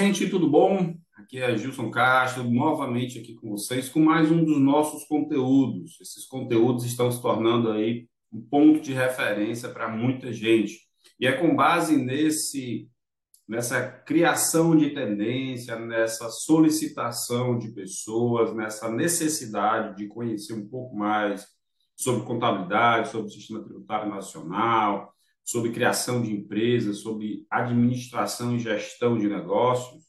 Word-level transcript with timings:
gente, 0.00 0.30
tudo 0.30 0.48
bom? 0.48 0.94
Aqui 1.14 1.38
é 1.38 1.54
Gilson 1.58 1.90
Castro, 1.90 2.42
novamente 2.42 3.18
aqui 3.18 3.34
com 3.34 3.50
vocês 3.50 3.86
com 3.86 4.00
mais 4.00 4.30
um 4.30 4.42
dos 4.42 4.58
nossos 4.58 5.04
conteúdos. 5.04 6.00
Esses 6.00 6.24
conteúdos 6.24 6.86
estão 6.86 7.12
se 7.12 7.20
tornando 7.20 7.70
aí 7.70 8.08
um 8.32 8.40
ponto 8.40 8.80
de 8.80 8.94
referência 8.94 9.68
para 9.68 9.90
muita 9.90 10.32
gente. 10.32 10.78
E 11.20 11.26
é 11.26 11.32
com 11.32 11.54
base 11.54 11.98
nesse 11.98 12.88
nessa 13.46 13.86
criação 13.90 14.74
de 14.74 14.88
tendência, 14.88 15.78
nessa 15.78 16.30
solicitação 16.30 17.58
de 17.58 17.70
pessoas, 17.72 18.54
nessa 18.54 18.90
necessidade 18.90 19.96
de 19.96 20.08
conhecer 20.08 20.54
um 20.54 20.66
pouco 20.66 20.96
mais 20.96 21.46
sobre 21.94 22.24
contabilidade, 22.24 23.10
sobre 23.10 23.26
o 23.26 23.30
sistema 23.30 23.62
tributário 23.62 24.08
nacional, 24.08 25.12
sobre 25.44 25.72
criação 25.72 26.22
de 26.22 26.32
empresas, 26.32 26.98
sobre 26.98 27.46
administração 27.50 28.54
e 28.54 28.60
gestão 28.60 29.18
de 29.18 29.28
negócios, 29.28 30.04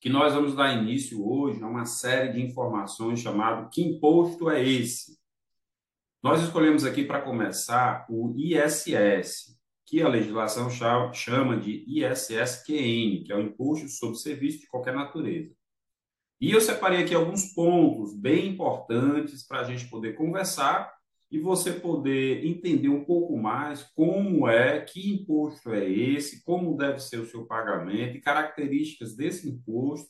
que 0.00 0.08
nós 0.08 0.34
vamos 0.34 0.54
dar 0.54 0.74
início 0.74 1.26
hoje 1.26 1.62
a 1.62 1.66
uma 1.66 1.84
série 1.84 2.32
de 2.32 2.42
informações 2.42 3.20
chamado 3.20 3.68
Que 3.70 3.82
Imposto 3.82 4.48
é 4.48 4.62
Esse? 4.62 5.18
Nós 6.22 6.42
escolhemos 6.42 6.84
aqui 6.84 7.04
para 7.04 7.22
começar 7.22 8.06
o 8.08 8.34
ISS, 8.36 9.56
que 9.84 10.02
a 10.02 10.08
legislação 10.08 10.68
chama 11.12 11.56
de 11.56 11.84
ISSQN, 11.86 13.24
que 13.24 13.32
é 13.32 13.36
o 13.36 13.40
Imposto 13.40 13.88
sobre 13.88 14.16
Serviço 14.16 14.60
de 14.60 14.66
Qualquer 14.66 14.94
Natureza. 14.94 15.54
E 16.40 16.50
eu 16.50 16.60
separei 16.60 17.02
aqui 17.02 17.14
alguns 17.14 17.54
pontos 17.54 18.14
bem 18.14 18.48
importantes 18.48 19.46
para 19.46 19.60
a 19.60 19.64
gente 19.64 19.88
poder 19.88 20.14
conversar 20.14 20.95
e 21.30 21.40
você 21.40 21.72
poder 21.72 22.44
entender 22.44 22.88
um 22.88 23.04
pouco 23.04 23.36
mais 23.36 23.82
como 23.82 24.48
é, 24.48 24.80
que 24.80 25.12
imposto 25.12 25.72
é 25.72 25.88
esse, 25.88 26.44
como 26.44 26.76
deve 26.76 27.00
ser 27.00 27.18
o 27.18 27.26
seu 27.26 27.44
pagamento 27.46 28.16
e 28.16 28.20
características 28.20 29.16
desse 29.16 29.48
imposto 29.48 30.08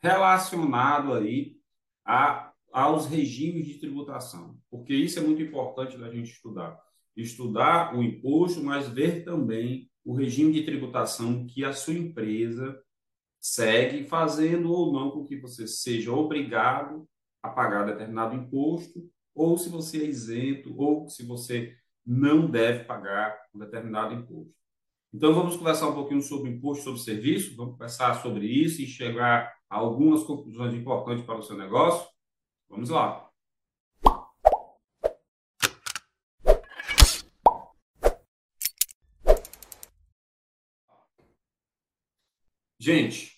relacionado 0.00 1.14
aí 1.14 1.56
a, 2.04 2.52
aos 2.72 3.06
regimes 3.06 3.66
de 3.66 3.78
tributação, 3.78 4.56
porque 4.70 4.94
isso 4.94 5.18
é 5.18 5.22
muito 5.22 5.42
importante 5.42 5.98
da 5.98 6.10
gente 6.10 6.32
estudar. 6.32 6.78
Estudar 7.16 7.94
o 7.94 8.02
imposto, 8.02 8.62
mas 8.62 8.88
ver 8.88 9.24
também 9.24 9.90
o 10.04 10.14
regime 10.14 10.52
de 10.52 10.64
tributação 10.64 11.46
que 11.46 11.64
a 11.64 11.72
sua 11.72 11.94
empresa 11.94 12.80
segue, 13.38 14.04
fazendo 14.04 14.72
ou 14.72 14.92
não 14.92 15.10
com 15.10 15.24
que 15.24 15.36
você 15.36 15.66
seja 15.66 16.12
obrigado 16.12 17.06
a 17.42 17.50
pagar 17.50 17.84
determinado 17.84 18.34
imposto 18.34 19.11
ou 19.34 19.56
se 19.56 19.68
você 19.68 20.02
é 20.02 20.06
isento, 20.06 20.74
ou 20.76 21.08
se 21.08 21.24
você 21.24 21.76
não 22.04 22.50
deve 22.50 22.84
pagar 22.84 23.36
um 23.54 23.58
determinado 23.58 24.14
imposto. 24.14 24.52
Então, 25.14 25.34
vamos 25.34 25.56
conversar 25.56 25.88
um 25.88 25.94
pouquinho 25.94 26.22
sobre 26.22 26.50
imposto 26.50 26.84
sobre 26.84 27.00
serviço, 27.00 27.54
vamos 27.54 27.72
conversar 27.72 28.22
sobre 28.22 28.46
isso 28.46 28.80
e 28.80 28.86
chegar 28.86 29.54
a 29.68 29.76
algumas 29.76 30.22
conclusões 30.22 30.74
importantes 30.74 31.24
para 31.24 31.38
o 31.38 31.42
seu 31.42 31.56
negócio. 31.56 32.08
Vamos 32.68 32.88
lá. 32.88 33.28
Gente, 42.78 43.31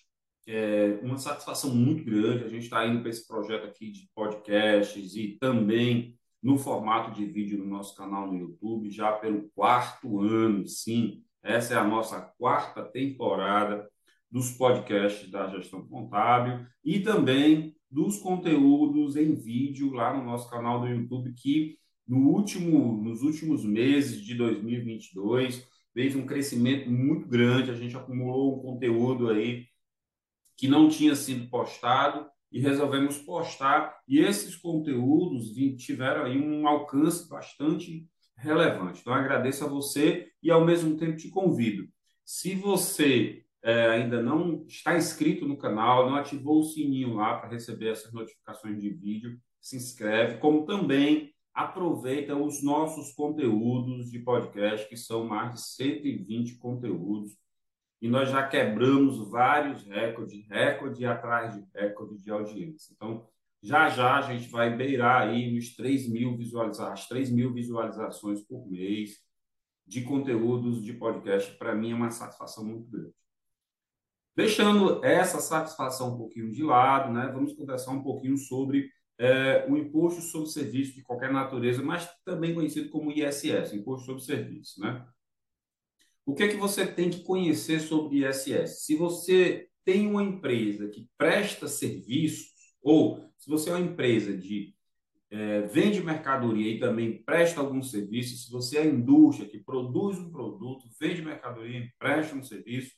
é 0.47 0.99
uma 1.01 1.17
satisfação 1.17 1.73
muito 1.73 2.03
grande. 2.03 2.43
A 2.43 2.49
gente 2.49 2.63
está 2.63 2.85
indo 2.85 3.01
para 3.01 3.09
esse 3.09 3.27
projeto 3.27 3.65
aqui 3.65 3.91
de 3.91 4.09
podcasts 4.13 5.15
e 5.15 5.37
também 5.39 6.17
no 6.41 6.57
formato 6.57 7.11
de 7.11 7.25
vídeo 7.25 7.57
no 7.57 7.65
nosso 7.65 7.95
canal 7.95 8.31
no 8.31 8.37
YouTube, 8.37 8.89
já 8.91 9.11
pelo 9.11 9.49
quarto 9.55 10.19
ano, 10.19 10.67
sim. 10.67 11.23
Essa 11.41 11.73
é 11.73 11.77
a 11.77 11.87
nossa 11.87 12.21
quarta 12.37 12.83
temporada 12.83 13.87
dos 14.29 14.51
podcasts 14.51 15.29
da 15.29 15.47
gestão 15.47 15.87
contábil 15.87 16.65
e 16.83 16.99
também 16.99 17.75
dos 17.89 18.17
conteúdos 18.19 19.15
em 19.15 19.33
vídeo 19.33 19.93
lá 19.93 20.15
no 20.15 20.23
nosso 20.23 20.49
canal 20.49 20.81
do 20.81 20.87
YouTube, 20.87 21.33
que 21.33 21.77
no 22.07 22.29
último, 22.29 23.01
nos 23.01 23.21
últimos 23.21 23.63
meses 23.65 24.21
de 24.21 24.35
2022 24.35 25.67
fez 25.93 26.15
um 26.15 26.25
crescimento 26.25 26.91
muito 26.91 27.27
grande. 27.27 27.71
A 27.71 27.75
gente 27.75 27.95
acumulou 27.95 28.57
um 28.57 28.61
conteúdo 28.61 29.29
aí 29.29 29.65
que 30.57 30.67
não 30.67 30.89
tinha 30.89 31.15
sido 31.15 31.49
postado 31.49 32.25
e 32.51 32.59
resolvemos 32.59 33.17
postar. 33.17 33.99
E 34.07 34.19
esses 34.19 34.55
conteúdos 34.55 35.53
tiveram 35.77 36.25
aí 36.25 36.39
um 36.39 36.67
alcance 36.67 37.27
bastante 37.29 38.07
relevante. 38.37 39.01
Então, 39.01 39.13
agradeço 39.13 39.63
a 39.63 39.67
você 39.67 40.29
e, 40.41 40.51
ao 40.51 40.65
mesmo 40.65 40.97
tempo, 40.97 41.17
te 41.17 41.29
convido. 41.29 41.87
Se 42.23 42.55
você 42.55 43.45
é, 43.63 43.89
ainda 43.89 44.21
não 44.21 44.63
está 44.67 44.95
inscrito 44.95 45.47
no 45.47 45.57
canal, 45.57 46.09
não 46.09 46.15
ativou 46.15 46.59
o 46.59 46.63
sininho 46.63 47.15
lá 47.15 47.37
para 47.37 47.49
receber 47.49 47.89
essas 47.89 48.13
notificações 48.13 48.81
de 48.81 48.89
vídeo, 48.89 49.39
se 49.59 49.75
inscreve, 49.75 50.37
como 50.37 50.65
também 50.65 51.33
aproveita 51.53 52.35
os 52.35 52.61
nossos 52.61 53.13
conteúdos 53.13 54.11
de 54.11 54.19
podcast, 54.19 54.87
que 54.87 54.97
são 54.97 55.25
mais 55.25 55.53
de 55.53 55.61
120 55.61 56.57
conteúdos 56.57 57.35
e 58.05 58.07
nós 58.07 58.29
já 58.29 58.47
quebramos 58.47 59.17
vários 59.31 59.81
recordes, 59.83 60.47
recorde 60.47 61.03
atrás 61.07 61.55
de 61.55 61.65
recorde 61.73 62.21
de 62.21 62.29
audiência. 62.29 62.93
Então, 62.93 63.27
já 63.63 63.89
já 63.89 64.19
a 64.19 64.21
gente 64.21 64.47
vai 64.47 64.77
beirar 64.77 65.23
aí 65.23 65.57
os 65.57 65.75
3 65.75 66.07
mil 66.09 66.37
visualizações, 66.37 66.99
as 66.99 67.07
3 67.07 67.31
mil 67.31 67.51
visualizações 67.51 68.43
por 68.43 68.69
mês 68.69 69.17
de 69.87 70.03
conteúdos 70.03 70.83
de 70.83 70.93
podcast. 70.93 71.57
Para 71.57 71.73
mim 71.73 71.93
é 71.93 71.95
uma 71.95 72.11
satisfação 72.11 72.63
muito 72.63 72.87
grande. 72.91 73.15
Deixando 74.35 75.03
essa 75.03 75.39
satisfação 75.39 76.13
um 76.13 76.17
pouquinho 76.19 76.51
de 76.51 76.61
lado, 76.61 77.11
né, 77.11 77.31
vamos 77.33 77.53
conversar 77.53 77.89
um 77.89 78.03
pouquinho 78.03 78.37
sobre 78.37 78.87
é, 79.17 79.65
o 79.67 79.75
imposto 79.75 80.21
sobre 80.21 80.47
serviço 80.49 80.93
de 80.93 81.01
qualquer 81.01 81.33
natureza, 81.33 81.81
mas 81.81 82.07
também 82.23 82.53
conhecido 82.53 82.91
como 82.91 83.11
ISS, 83.11 83.73
Imposto 83.73 84.05
sobre 84.05 84.21
Serviço. 84.21 84.79
Né? 84.79 85.03
O 86.25 86.33
que 86.33 86.43
é 86.43 86.47
que 86.47 86.57
você 86.57 86.87
tem 86.87 87.09
que 87.09 87.23
conhecer 87.23 87.79
sobre 87.79 88.27
ISS? 88.27 88.83
Se 88.83 88.95
você 88.95 89.67
tem 89.83 90.07
uma 90.07 90.23
empresa 90.23 90.87
que 90.87 91.07
presta 91.17 91.67
serviços, 91.67 92.47
ou 92.81 93.29
se 93.37 93.47
você 93.47 93.69
é 93.69 93.73
uma 93.73 93.85
empresa 93.85 94.35
de 94.35 94.73
é, 95.29 95.61
vende 95.61 96.01
mercadoria 96.01 96.71
e 96.71 96.79
também 96.79 97.21
presta 97.23 97.59
algum 97.59 97.81
serviço, 97.81 98.37
se 98.37 98.51
você 98.51 98.77
é 98.77 98.81
a 98.81 98.85
indústria 98.85 99.47
que 99.47 99.59
produz 99.59 100.17
um 100.17 100.31
produto, 100.31 100.87
vende 100.99 101.21
mercadoria 101.21 101.79
e 101.79 101.91
presta 101.99 102.35
um 102.35 102.43
serviço, 102.43 102.91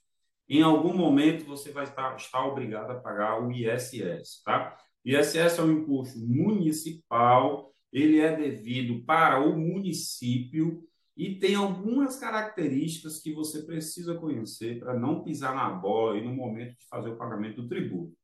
em 0.47 0.61
algum 0.61 0.95
momento 0.95 1.45
você 1.45 1.71
vai 1.71 1.83
estar, 1.83 2.15
estar 2.15 2.45
obrigado 2.45 2.91
a 2.91 2.99
pagar 2.99 3.41
o 3.41 3.51
ISS, 3.51 4.41
tá? 4.45 4.77
ISS 5.03 5.59
é 5.59 5.61
um 5.63 5.79
imposto 5.79 6.17
municipal, 6.19 7.73
ele 7.91 8.19
é 8.19 8.35
devido 8.35 9.03
para 9.03 9.39
o 9.39 9.57
município 9.57 10.86
e 11.17 11.33
tem 11.39 11.55
algumas 11.55 12.19
características 12.19 13.19
que 13.19 13.33
você 13.33 13.63
precisa 13.63 14.13
conhecer 14.13 14.79
para 14.79 14.97
não 14.97 15.23
pisar 15.23 15.55
na 15.55 15.67
bola 15.71 16.15
e 16.15 16.23
no 16.23 16.31
momento 16.31 16.77
de 16.77 16.85
fazer 16.87 17.09
o 17.09 17.17
pagamento 17.17 17.63
do 17.63 17.67
tributo. 17.67 18.15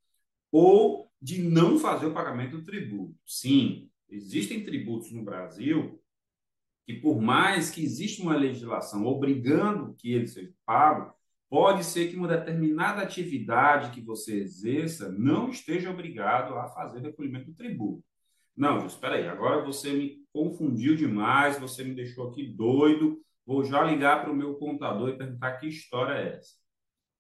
Ou 0.52 1.12
de 1.20 1.42
não 1.42 1.80
fazer 1.80 2.06
o 2.06 2.14
pagamento 2.14 2.60
do 2.60 2.64
tributo. 2.64 3.16
Sim, 3.26 3.90
existem 4.08 4.64
tributos 4.64 5.12
no 5.12 5.24
Brasil 5.24 6.00
que, 6.86 6.94
por 6.94 7.20
mais 7.20 7.72
que 7.72 7.84
exista 7.84 8.22
uma 8.22 8.36
legislação 8.36 9.08
obrigando 9.08 9.96
que 9.96 10.14
ele 10.14 10.28
seja 10.28 10.54
pago, 10.64 11.16
pode 11.50 11.84
ser 11.84 12.12
que 12.12 12.16
uma 12.16 12.28
determinada 12.28 13.02
atividade 13.02 13.92
que 13.92 14.02
você 14.02 14.36
exerça 14.36 15.12
não 15.12 15.50
esteja 15.50 15.90
obrigado 15.90 16.54
a 16.56 16.68
fazer 16.68 17.00
recolhimento 17.00 17.48
do 17.48 17.56
tributo. 17.56 18.04
Não, 18.56 18.86
espera 18.86 19.16
aí, 19.16 19.28
agora 19.28 19.66
você 19.66 19.92
me 19.94 20.23
confundiu 20.34 20.96
demais, 20.96 21.60
você 21.60 21.84
me 21.84 21.94
deixou 21.94 22.30
aqui 22.30 22.44
doido. 22.44 23.22
Vou 23.46 23.64
já 23.64 23.84
ligar 23.84 24.22
para 24.22 24.32
o 24.32 24.36
meu 24.36 24.56
contador 24.56 25.10
e 25.10 25.18
perguntar 25.18 25.58
que 25.58 25.68
história 25.68 26.14
é 26.14 26.38
essa. 26.38 26.56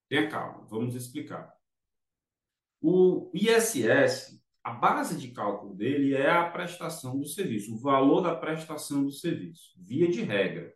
Tenha 0.09 0.29
calma, 0.29 0.65
vamos 0.67 0.95
explicar. 0.95 1.53
O 2.81 3.31
ISS, 3.33 4.41
a 4.63 4.71
base 4.71 5.17
de 5.17 5.29
cálculo 5.29 5.75
dele 5.75 6.13
é 6.13 6.29
a 6.29 6.49
prestação 6.49 7.17
do 7.17 7.25
serviço, 7.25 7.73
o 7.73 7.79
valor 7.79 8.21
da 8.21 8.35
prestação 8.35 9.03
do 9.03 9.11
serviço, 9.11 9.73
via 9.77 10.09
de 10.09 10.21
regra. 10.21 10.73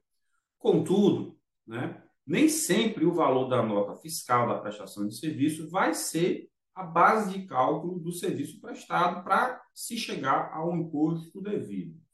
Contudo, 0.57 1.38
né, 1.65 2.01
nem 2.25 2.50
sempre 2.50 3.06
o 3.06 3.13
valor 3.13 3.47
da 3.47 3.63
nota 3.63 3.95
fiscal 3.95 4.47
da 4.47 4.59
prestação 4.59 5.07
de 5.07 5.17
serviço 5.17 5.69
vai 5.69 5.94
ser 5.94 6.50
a 6.75 6.83
base 6.83 7.33
de 7.33 7.47
cálculo 7.47 8.00
do 8.00 8.12
serviço 8.12 8.62
prestado 8.62 9.23
para 9.23 9.62
se 9.73 9.97
chegar 9.97 10.51
ao 10.53 10.75
imposto 10.75 11.41
devido. 11.41 12.06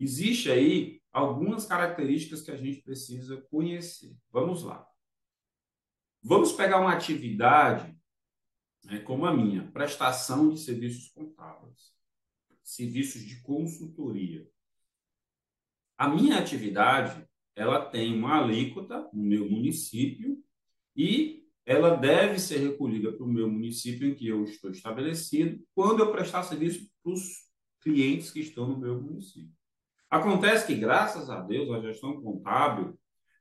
Existe 0.00 0.50
aí 0.50 1.02
algumas 1.12 1.66
características 1.66 2.40
que 2.40 2.50
a 2.50 2.56
gente 2.56 2.80
precisa 2.80 3.36
conhecer. 3.50 4.16
Vamos 4.32 4.62
lá. 4.62 4.86
Vamos 6.22 6.52
pegar 6.52 6.80
uma 6.80 6.94
atividade 6.94 7.94
né, 8.84 8.98
como 9.00 9.26
a 9.26 9.36
minha, 9.36 9.70
prestação 9.72 10.48
de 10.48 10.58
serviços 10.58 11.10
contábeis, 11.10 11.92
serviços 12.62 13.22
de 13.22 13.42
consultoria. 13.42 14.48
A 15.98 16.08
minha 16.08 16.38
atividade, 16.38 17.28
ela 17.54 17.84
tem 17.84 18.14
uma 18.14 18.38
alíquota 18.38 19.06
no 19.12 19.22
meu 19.22 19.50
município 19.50 20.42
e 20.96 21.46
ela 21.66 21.94
deve 21.94 22.38
ser 22.38 22.58
recolhida 22.58 23.12
para 23.12 23.24
o 23.24 23.28
meu 23.28 23.50
município 23.50 24.08
em 24.08 24.14
que 24.14 24.26
eu 24.26 24.44
estou 24.44 24.70
estabelecido, 24.70 25.62
quando 25.74 26.00
eu 26.00 26.10
prestar 26.10 26.42
serviço 26.42 26.90
para 27.02 27.12
os 27.12 27.50
clientes 27.80 28.30
que 28.30 28.40
estão 28.40 28.66
no 28.66 28.78
meu 28.78 29.00
município. 29.00 29.59
Acontece 30.10 30.66
que, 30.66 30.74
graças 30.74 31.30
a 31.30 31.40
Deus, 31.40 31.70
a 31.70 31.80
gestão 31.80 32.20
contábil 32.20 32.98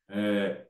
é, 0.08 0.68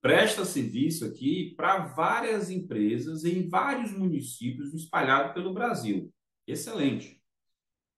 presta 0.00 0.44
serviço 0.44 1.04
aqui 1.04 1.54
para 1.56 1.86
várias 1.86 2.50
empresas 2.50 3.24
em 3.24 3.48
vários 3.48 3.92
municípios 3.92 4.74
espalhados 4.74 5.32
pelo 5.32 5.54
Brasil. 5.54 6.12
Excelente. 6.46 7.22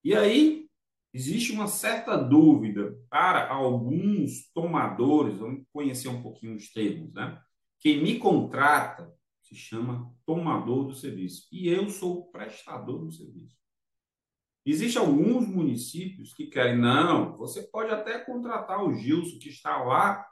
E 0.04 0.14
aí, 0.14 0.68
existe 1.14 1.52
uma 1.52 1.66
certa 1.66 2.16
dúvida 2.16 2.94
para 3.08 3.48
alguns 3.48 4.50
tomadores, 4.52 5.38
vamos 5.38 5.64
conhecer 5.72 6.08
um 6.08 6.22
pouquinho 6.22 6.56
os 6.56 6.70
termos, 6.72 7.12
né? 7.14 7.40
Quem 7.78 8.02
me 8.02 8.18
contrata 8.18 9.10
se 9.40 9.54
chama 9.54 10.14
tomador 10.26 10.84
do 10.84 10.94
serviço 10.94 11.48
e 11.50 11.68
eu 11.68 11.88
sou 11.88 12.30
prestador 12.30 13.04
do 13.04 13.10
serviço. 13.10 13.59
Existem 14.64 15.00
alguns 15.00 15.48
municípios 15.48 16.34
que 16.34 16.46
querem, 16.46 16.78
não, 16.78 17.36
você 17.36 17.62
pode 17.62 17.90
até 17.90 18.18
contratar 18.18 18.84
o 18.84 18.94
Gilson, 18.94 19.38
que 19.38 19.48
está 19.48 19.82
lá 19.82 20.26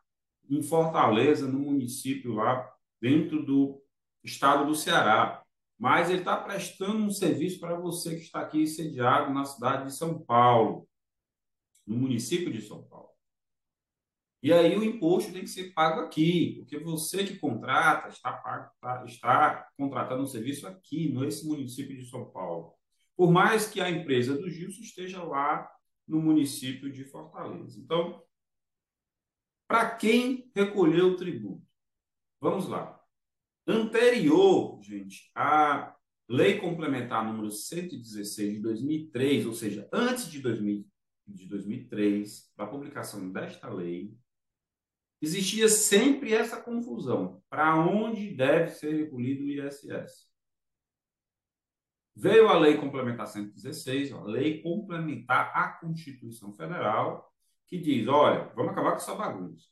em 0.48 0.62
Fortaleza, 0.62 1.46
no 1.46 1.58
município 1.58 2.34
lá, 2.34 2.70
dentro 3.00 3.44
do 3.44 3.82
estado 4.22 4.66
do 4.66 4.74
Ceará. 4.74 5.42
Mas 5.78 6.10
ele 6.10 6.20
está 6.20 6.36
prestando 6.36 7.04
um 7.04 7.10
serviço 7.10 7.60
para 7.60 7.78
você 7.78 8.16
que 8.16 8.22
está 8.22 8.40
aqui 8.40 8.66
sediado 8.66 9.32
na 9.32 9.44
cidade 9.44 9.86
de 9.86 9.94
São 9.94 10.18
Paulo, 10.18 10.88
no 11.86 11.96
município 11.96 12.52
de 12.52 12.60
São 12.60 12.82
Paulo. 12.82 13.08
E 14.42 14.52
aí 14.52 14.76
o 14.76 14.84
imposto 14.84 15.32
tem 15.32 15.42
que 15.42 15.48
ser 15.48 15.72
pago 15.72 16.00
aqui, 16.00 16.56
porque 16.56 16.78
você 16.78 17.24
que 17.24 17.38
contrata 17.38 18.08
está, 18.08 18.32
pago, 18.32 18.70
está, 18.72 19.04
está 19.04 19.68
contratando 19.76 20.22
um 20.22 20.26
serviço 20.26 20.66
aqui, 20.66 21.12
nesse 21.12 21.46
município 21.46 21.96
de 21.96 22.08
São 22.08 22.30
Paulo. 22.30 22.77
Por 23.18 23.32
mais 23.32 23.68
que 23.68 23.80
a 23.80 23.90
empresa 23.90 24.38
do 24.38 24.48
Gilson 24.48 24.80
esteja 24.80 25.20
lá 25.24 25.68
no 26.06 26.22
município 26.22 26.88
de 26.88 27.02
Fortaleza. 27.02 27.76
Então, 27.76 28.22
para 29.66 29.90
quem 29.96 30.48
recolheu 30.54 31.08
o 31.08 31.16
tributo? 31.16 31.66
Vamos 32.40 32.68
lá. 32.68 32.96
Anterior, 33.66 34.80
gente, 34.84 35.32
à 35.34 35.96
Lei 36.28 36.60
Complementar 36.60 37.26
número 37.26 37.50
116 37.50 38.54
de 38.54 38.60
2003, 38.60 39.46
ou 39.46 39.52
seja, 39.52 39.88
antes 39.92 40.30
de, 40.30 40.38
2000, 40.38 40.86
de 41.26 41.46
2003, 41.48 42.52
da 42.56 42.68
publicação 42.68 43.32
desta 43.32 43.68
lei, 43.68 44.16
existia 45.20 45.68
sempre 45.68 46.34
essa 46.34 46.62
confusão. 46.62 47.42
Para 47.50 47.76
onde 47.84 48.32
deve 48.32 48.70
ser 48.70 48.94
recolhido 48.94 49.42
o 49.42 49.48
ISS? 49.48 50.27
Veio 52.20 52.48
a 52.48 52.58
Lei 52.58 52.76
Complementar 52.76 53.28
116, 53.28 54.12
a 54.12 54.20
Lei 54.24 54.60
Complementar 54.60 55.52
à 55.54 55.68
Constituição 55.78 56.52
Federal, 56.52 57.32
que 57.64 57.78
diz: 57.78 58.08
olha, 58.08 58.52
vamos 58.56 58.72
acabar 58.72 58.90
com 58.90 58.96
essa 58.96 59.14
bagunça. 59.14 59.68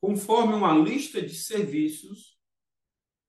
Conforme 0.00 0.54
uma 0.54 0.76
lista 0.76 1.22
de 1.22 1.32
serviços 1.32 2.36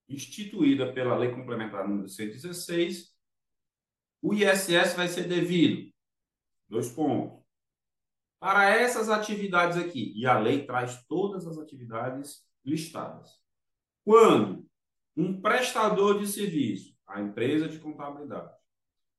instituída 0.08 0.92
pela 0.92 1.16
Lei 1.16 1.30
Complementar 1.30 1.86
número 1.86 2.08
116, 2.08 3.16
o 4.20 4.34
ISS 4.34 4.94
vai 4.96 5.06
ser 5.06 5.28
devido. 5.28 5.94
Dois 6.68 6.90
pontos 6.90 7.38
para 8.40 8.70
essas 8.70 9.08
atividades 9.08 9.76
aqui. 9.76 10.12
E 10.16 10.26
a 10.26 10.36
lei 10.38 10.66
traz 10.66 11.04
todas 11.06 11.46
as 11.46 11.58
atividades 11.58 12.44
listadas. 12.64 13.40
Quando 14.04 14.68
um 15.18 15.40
prestador 15.40 16.20
de 16.20 16.28
serviço, 16.28 16.96
a 17.04 17.20
empresa 17.20 17.68
de 17.68 17.78
contabilidade, 17.80 18.54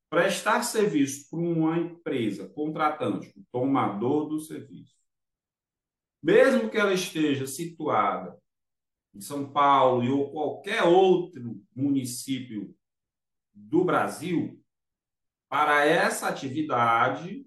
prestar 0.09 0.63
serviço 0.63 1.29
para 1.29 1.39
uma 1.39 1.77
empresa 1.77 2.47
contratante, 2.47 3.27
o 3.37 3.43
tomador 3.51 4.29
do 4.29 4.39
serviço, 4.39 4.95
mesmo 6.23 6.69
que 6.69 6.77
ela 6.77 6.93
esteja 6.93 7.45
situada 7.45 8.39
em 9.13 9.19
São 9.19 9.51
Paulo 9.51 10.09
ou 10.17 10.31
qualquer 10.31 10.83
outro 10.83 11.61
município 11.75 12.73
do 13.53 13.83
Brasil, 13.83 14.63
para 15.49 15.85
essa 15.85 16.29
atividade, 16.29 17.45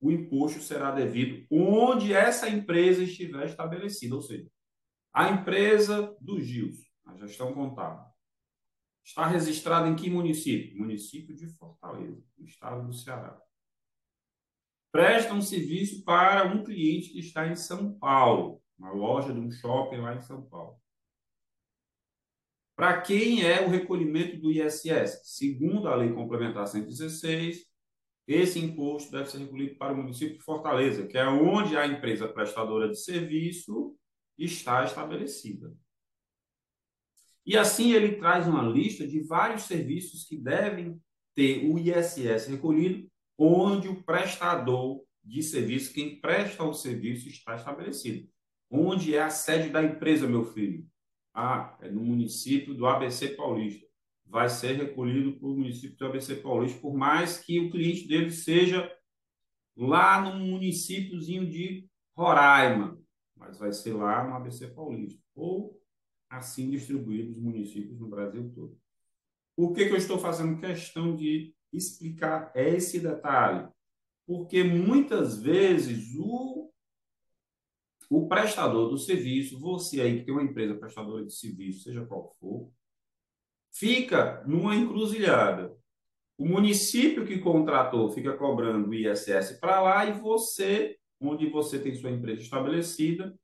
o 0.00 0.10
imposto 0.10 0.60
será 0.60 0.90
devido 0.90 1.46
onde 1.50 2.12
essa 2.12 2.48
empresa 2.48 3.04
estiver 3.04 3.46
estabelecida, 3.46 4.14
ou 4.16 4.20
seja, 4.20 4.50
a 5.14 5.30
empresa 5.30 6.16
do 6.20 6.40
Gils, 6.40 6.76
a 7.06 7.14
gestão 7.14 7.54
contábil, 7.54 8.04
está 9.04 9.24
registrada 9.28 9.88
em 9.88 9.94
que 9.94 10.10
município? 10.10 10.76
Município 10.76 11.36
de 11.36 11.46
Fortaleza, 11.56 12.20
no 12.36 12.44
estado 12.44 12.84
do 12.84 12.92
Ceará. 12.92 13.40
Presta 14.90 15.32
um 15.32 15.40
serviço 15.40 16.04
para 16.04 16.44
um 16.52 16.64
cliente 16.64 17.10
que 17.10 17.20
está 17.20 17.46
em 17.46 17.54
São 17.54 17.96
Paulo, 17.96 18.60
uma 18.76 18.90
loja 18.90 19.32
de 19.32 19.38
um 19.38 19.50
shopping 19.52 19.98
lá 19.98 20.16
em 20.16 20.20
São 20.20 20.42
Paulo. 20.42 20.80
Para 22.76 23.00
quem 23.00 23.46
é 23.46 23.64
o 23.64 23.68
recolhimento 23.68 24.36
do 24.40 24.50
ISS? 24.50 25.20
Segundo 25.22 25.86
a 25.86 25.94
Lei 25.94 26.12
Complementar 26.12 26.66
116, 26.66 27.64
esse 28.26 28.58
imposto 28.58 29.12
deve 29.12 29.30
ser 29.30 29.38
recolhido 29.38 29.76
para 29.76 29.92
o 29.92 29.96
município 29.96 30.38
de 30.38 30.44
Fortaleza, 30.44 31.06
que 31.06 31.16
é 31.16 31.24
onde 31.24 31.76
a 31.76 31.86
empresa 31.86 32.26
prestadora 32.26 32.88
de 32.88 32.98
serviço 32.98 33.96
está 34.38 34.84
estabelecida. 34.84 35.74
E 37.46 37.56
assim 37.56 37.92
ele 37.92 38.16
traz 38.16 38.48
uma 38.48 38.62
lista 38.62 39.06
de 39.06 39.20
vários 39.20 39.64
serviços 39.64 40.24
que 40.24 40.36
devem 40.36 41.00
ter 41.34 41.64
o 41.70 41.78
ISS 41.78 42.46
recolhido, 42.48 43.06
onde 43.36 43.88
o 43.88 44.02
prestador 44.02 45.04
de 45.22 45.42
serviço, 45.42 45.92
quem 45.92 46.20
presta 46.20 46.64
o 46.64 46.72
serviço, 46.72 47.28
está 47.28 47.56
estabelecido. 47.56 48.28
Onde 48.70 49.14
é 49.14 49.22
a 49.22 49.30
sede 49.30 49.68
da 49.68 49.82
empresa, 49.82 50.26
meu 50.26 50.44
filho? 50.44 50.86
Ah, 51.32 51.76
é 51.80 51.90
no 51.90 52.00
município 52.00 52.74
do 52.74 52.86
ABC 52.86 53.28
Paulista 53.30 53.84
vai 54.26 54.48
ser 54.48 54.76
recolhido 54.76 55.38
para 55.38 55.48
o 55.48 55.56
município 55.56 55.96
do 55.96 56.06
ABC 56.06 56.36
Paulista, 56.36 56.80
por 56.80 56.94
mais 56.94 57.38
que 57.38 57.60
o 57.60 57.70
cliente 57.70 58.08
dele 58.08 58.30
seja 58.30 58.90
lá 59.76 60.20
no 60.20 60.38
municípiozinho 60.44 61.48
de 61.48 61.86
Roraima, 62.16 62.98
mas 63.36 63.58
vai 63.58 63.72
ser 63.72 63.92
lá 63.92 64.24
no 64.24 64.34
ABC 64.34 64.68
Paulista, 64.68 65.22
ou 65.34 65.80
assim 66.28 66.70
distribuídos 66.70 67.36
os 67.36 67.42
municípios 67.42 67.98
no 67.98 68.08
Brasil 68.08 68.50
todo. 68.54 68.78
Por 69.56 69.72
que, 69.72 69.86
que 69.86 69.92
eu 69.92 69.96
estou 69.96 70.18
fazendo 70.18 70.60
questão 70.60 71.14
de 71.14 71.54
explicar 71.72 72.50
esse 72.54 72.98
detalhe? 72.98 73.68
Porque 74.26 74.64
muitas 74.64 75.40
vezes 75.40 76.14
o, 76.16 76.72
o 78.10 78.26
prestador 78.26 78.88
do 78.88 78.98
serviço, 78.98 79.60
você 79.60 80.00
aí 80.00 80.18
que 80.18 80.24
tem 80.24 80.34
uma 80.34 80.42
empresa 80.42 80.74
prestadora 80.74 81.24
de 81.24 81.32
serviço, 81.32 81.84
seja 81.84 82.04
qual 82.04 82.34
for, 82.40 82.70
fica 83.72 84.42
numa 84.46 84.74
encruzilhada. 84.74 85.76
O 86.36 86.46
município 86.48 87.26
que 87.26 87.38
contratou 87.38 88.10
fica 88.10 88.36
cobrando 88.36 88.88
o 88.88 88.94
ISS 88.94 89.58
para 89.60 89.80
lá 89.80 90.06
e 90.06 90.12
você, 90.12 90.98
onde 91.20 91.48
você 91.48 91.78
tem 91.78 91.94
sua 91.94 92.10
empresa 92.10 92.42
estabelecida, 92.42 93.34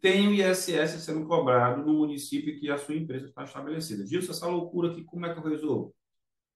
tem 0.00 0.28
o 0.28 0.32
ISS 0.32 1.02
sendo 1.02 1.26
cobrado 1.26 1.84
no 1.84 1.92
município 1.92 2.58
que 2.58 2.70
a 2.70 2.78
sua 2.78 2.94
empresa 2.96 3.26
está 3.26 3.44
estabelecida. 3.44 4.06
Gilson, 4.06 4.32
essa 4.32 4.46
loucura 4.46 4.90
aqui, 4.90 5.04
como 5.04 5.26
é 5.26 5.32
que 5.32 5.38
eu 5.38 5.50
resolvo? 5.50 5.94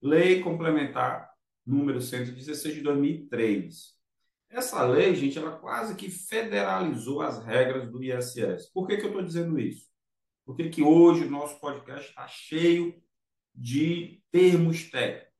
Lei 0.00 0.40
complementar 0.40 1.30
número 1.64 2.00
116 2.00 2.76
de 2.76 2.80
2003. 2.80 3.94
Essa 4.50 4.84
lei, 4.84 5.14
gente, 5.14 5.38
ela 5.38 5.56
quase 5.58 5.94
que 5.96 6.10
federalizou 6.10 7.20
as 7.20 7.44
regras 7.44 7.90
do 7.90 8.02
ISS. 8.02 8.70
Por 8.72 8.86
que, 8.86 8.96
que 8.96 9.02
eu 9.02 9.08
estou 9.08 9.22
dizendo 9.22 9.58
isso? 9.58 9.88
Porque 10.44 10.68
que 10.68 10.82
hoje 10.82 11.24
o 11.24 11.30
nosso 11.30 11.58
podcast 11.58 12.08
está 12.08 12.26
cheio 12.28 13.02
de 13.54 14.22
termos 14.30 14.90
técnicos. 14.90 15.32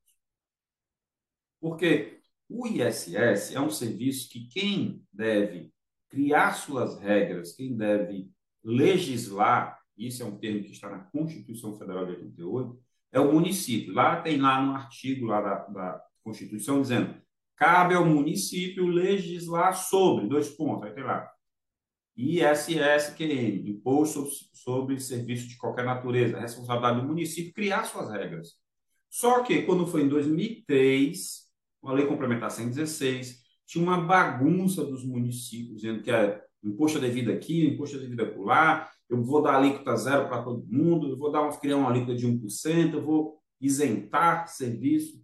Porque 1.61 2.21
o 2.49 2.67
ISS 2.67 3.55
é 3.55 3.61
um 3.61 3.71
serviço 3.71 4.29
que 4.31 4.47
quem 4.49 5.03
deve 5.13 5.73
criar 6.09 6.53
suas 6.53 6.99
regras, 7.01 7.55
quem 7.55 7.77
deve 7.77 8.31
legislar, 8.63 9.81
isso 9.97 10.23
é 10.23 10.27
um 10.27 10.37
termo 10.39 10.63
que 10.63 10.73
está 10.73 10.89
na 10.89 10.99
Constituição 10.99 11.77
Federal 11.77 12.07
de 12.07 12.13
88, 12.13 12.81
é 13.13 13.21
o 13.21 13.33
município. 13.33 13.95
Lá 13.95 14.21
tem 14.21 14.41
lá 14.41 14.63
no 14.63 14.75
artigo 14.75 15.27
lá 15.27 15.41
da, 15.41 15.55
da 15.67 16.05
Constituição 16.23 16.81
dizendo 16.81 17.15
cabe 17.57 17.95
ao 17.95 18.05
município 18.05 18.87
legislar 18.87 19.77
sobre, 19.77 20.29
dois 20.29 20.51
pontos, 20.51 20.89
aí 20.89 20.95
tem 20.95 21.05
lá, 21.05 21.31
ISSQN, 22.17 23.69
Imposto 23.69 24.29
sobre 24.53 25.01
Serviços 25.01 25.49
de 25.49 25.57
Qualquer 25.57 25.85
Natureza, 25.85 26.39
responsabilidade 26.39 27.01
do 27.01 27.07
município 27.07 27.53
criar 27.53 27.85
suas 27.85 28.11
regras. 28.11 28.55
Só 29.11 29.43
que, 29.43 29.63
quando 29.63 29.87
foi 29.87 30.03
em 30.03 30.09
2003, 30.09 31.44
com 31.44 31.44
a 31.89 31.93
Lei 31.93 32.07
Complementar 32.07 32.51
116, 32.51 33.43
tinha 33.67 33.83
uma 33.83 34.01
bagunça 34.01 34.85
dos 34.85 35.05
municípios, 35.05 35.81
dizendo 35.81 36.03
que 36.03 36.11
é 36.11 36.43
imposto 36.63 36.99
devido 36.99 37.31
aqui, 37.31 37.67
imposto 37.67 37.97
é 37.97 38.01
devido 38.01 38.43
lá. 38.43 38.89
eu 39.09 39.23
vou 39.23 39.43
dar 39.43 39.57
alíquota 39.57 39.97
zero 39.97 40.29
para 40.29 40.43
todo 40.43 40.67
mundo, 40.67 41.11
eu 41.11 41.17
vou 41.17 41.31
dar 41.31 41.43
uma, 41.43 41.57
criar 41.57 41.77
uma 41.77 41.91
alíquota 41.91 42.15
de 42.15 42.27
1%, 42.27 42.95
eu 42.95 43.03
vou 43.03 43.39
isentar 43.61 44.49
serviço. 44.49 45.23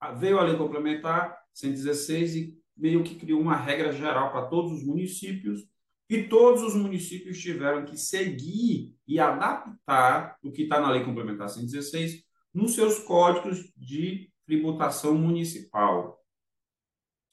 Ah, 0.00 0.12
veio 0.12 0.38
a 0.38 0.42
lei 0.42 0.56
complementar 0.56 1.36
116 1.52 2.36
e 2.36 2.58
meio 2.76 3.02
que 3.02 3.14
criou 3.14 3.40
uma 3.40 3.56
regra 3.56 3.92
geral 3.92 4.30
para 4.32 4.46
todos 4.46 4.72
os 4.72 4.84
municípios 4.84 5.64
e 6.08 6.24
todos 6.24 6.62
os 6.62 6.74
municípios 6.74 7.38
tiveram 7.38 7.84
que 7.84 7.96
seguir 7.96 8.94
e 9.06 9.18
adaptar 9.18 10.36
o 10.42 10.52
que 10.52 10.62
está 10.62 10.80
na 10.80 10.90
lei 10.90 11.02
complementar 11.02 11.48
116 11.48 12.22
nos 12.52 12.74
seus 12.74 12.98
códigos 12.98 13.72
de 13.76 14.30
tributação 14.46 15.14
municipal. 15.16 16.22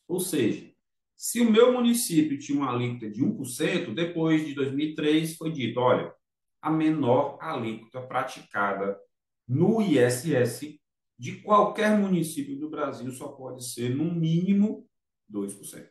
Ou 0.07 0.19
seja, 0.19 0.71
se 1.15 1.39
o 1.39 1.51
meu 1.51 1.71
município 1.71 2.37
tinha 2.39 2.57
uma 2.57 2.71
alíquota 2.71 3.09
de 3.09 3.23
1%, 3.23 3.93
depois 3.93 4.45
de 4.45 4.53
2003 4.55 5.35
foi 5.35 5.51
dito, 5.51 5.79
olha, 5.79 6.13
a 6.61 6.69
menor 6.69 7.37
alíquota 7.41 8.01
praticada 8.01 8.99
no 9.47 9.81
ISS 9.81 10.79
de 11.17 11.41
qualquer 11.41 11.97
município 11.97 12.57
do 12.57 12.69
Brasil 12.69 13.11
só 13.11 13.27
pode 13.27 13.63
ser, 13.63 13.95
no 13.95 14.11
mínimo, 14.11 14.89
2%. 15.31 15.87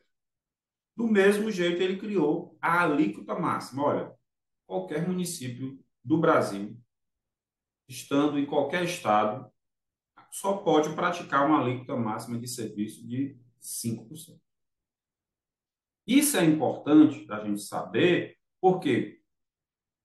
Do 0.97 1.07
mesmo 1.07 1.51
jeito, 1.51 1.81
ele 1.81 1.99
criou 1.99 2.59
a 2.61 2.83
alíquota 2.83 3.39
máxima. 3.39 3.85
Olha, 3.85 4.13
qualquer 4.67 5.07
município 5.07 5.79
do 6.05 6.19
Brasil, 6.19 6.77
estando 7.89 8.39
em 8.39 8.47
qualquer 8.47 8.85
estado, 8.85 9.51
só 10.31 10.59
pode 10.59 10.95
praticar 10.95 11.47
uma 11.47 11.61
alíquota 11.61 11.97
máxima 11.97 12.39
de 12.39 12.47
serviço 12.47 13.07
de 13.07 13.37
5%. 13.61 14.39
Isso 16.07 16.37
é 16.37 16.45
importante 16.45 17.27
da 17.27 17.45
gente 17.45 17.61
saber, 17.61 18.39
por 18.61 18.81
quê? 18.81 19.21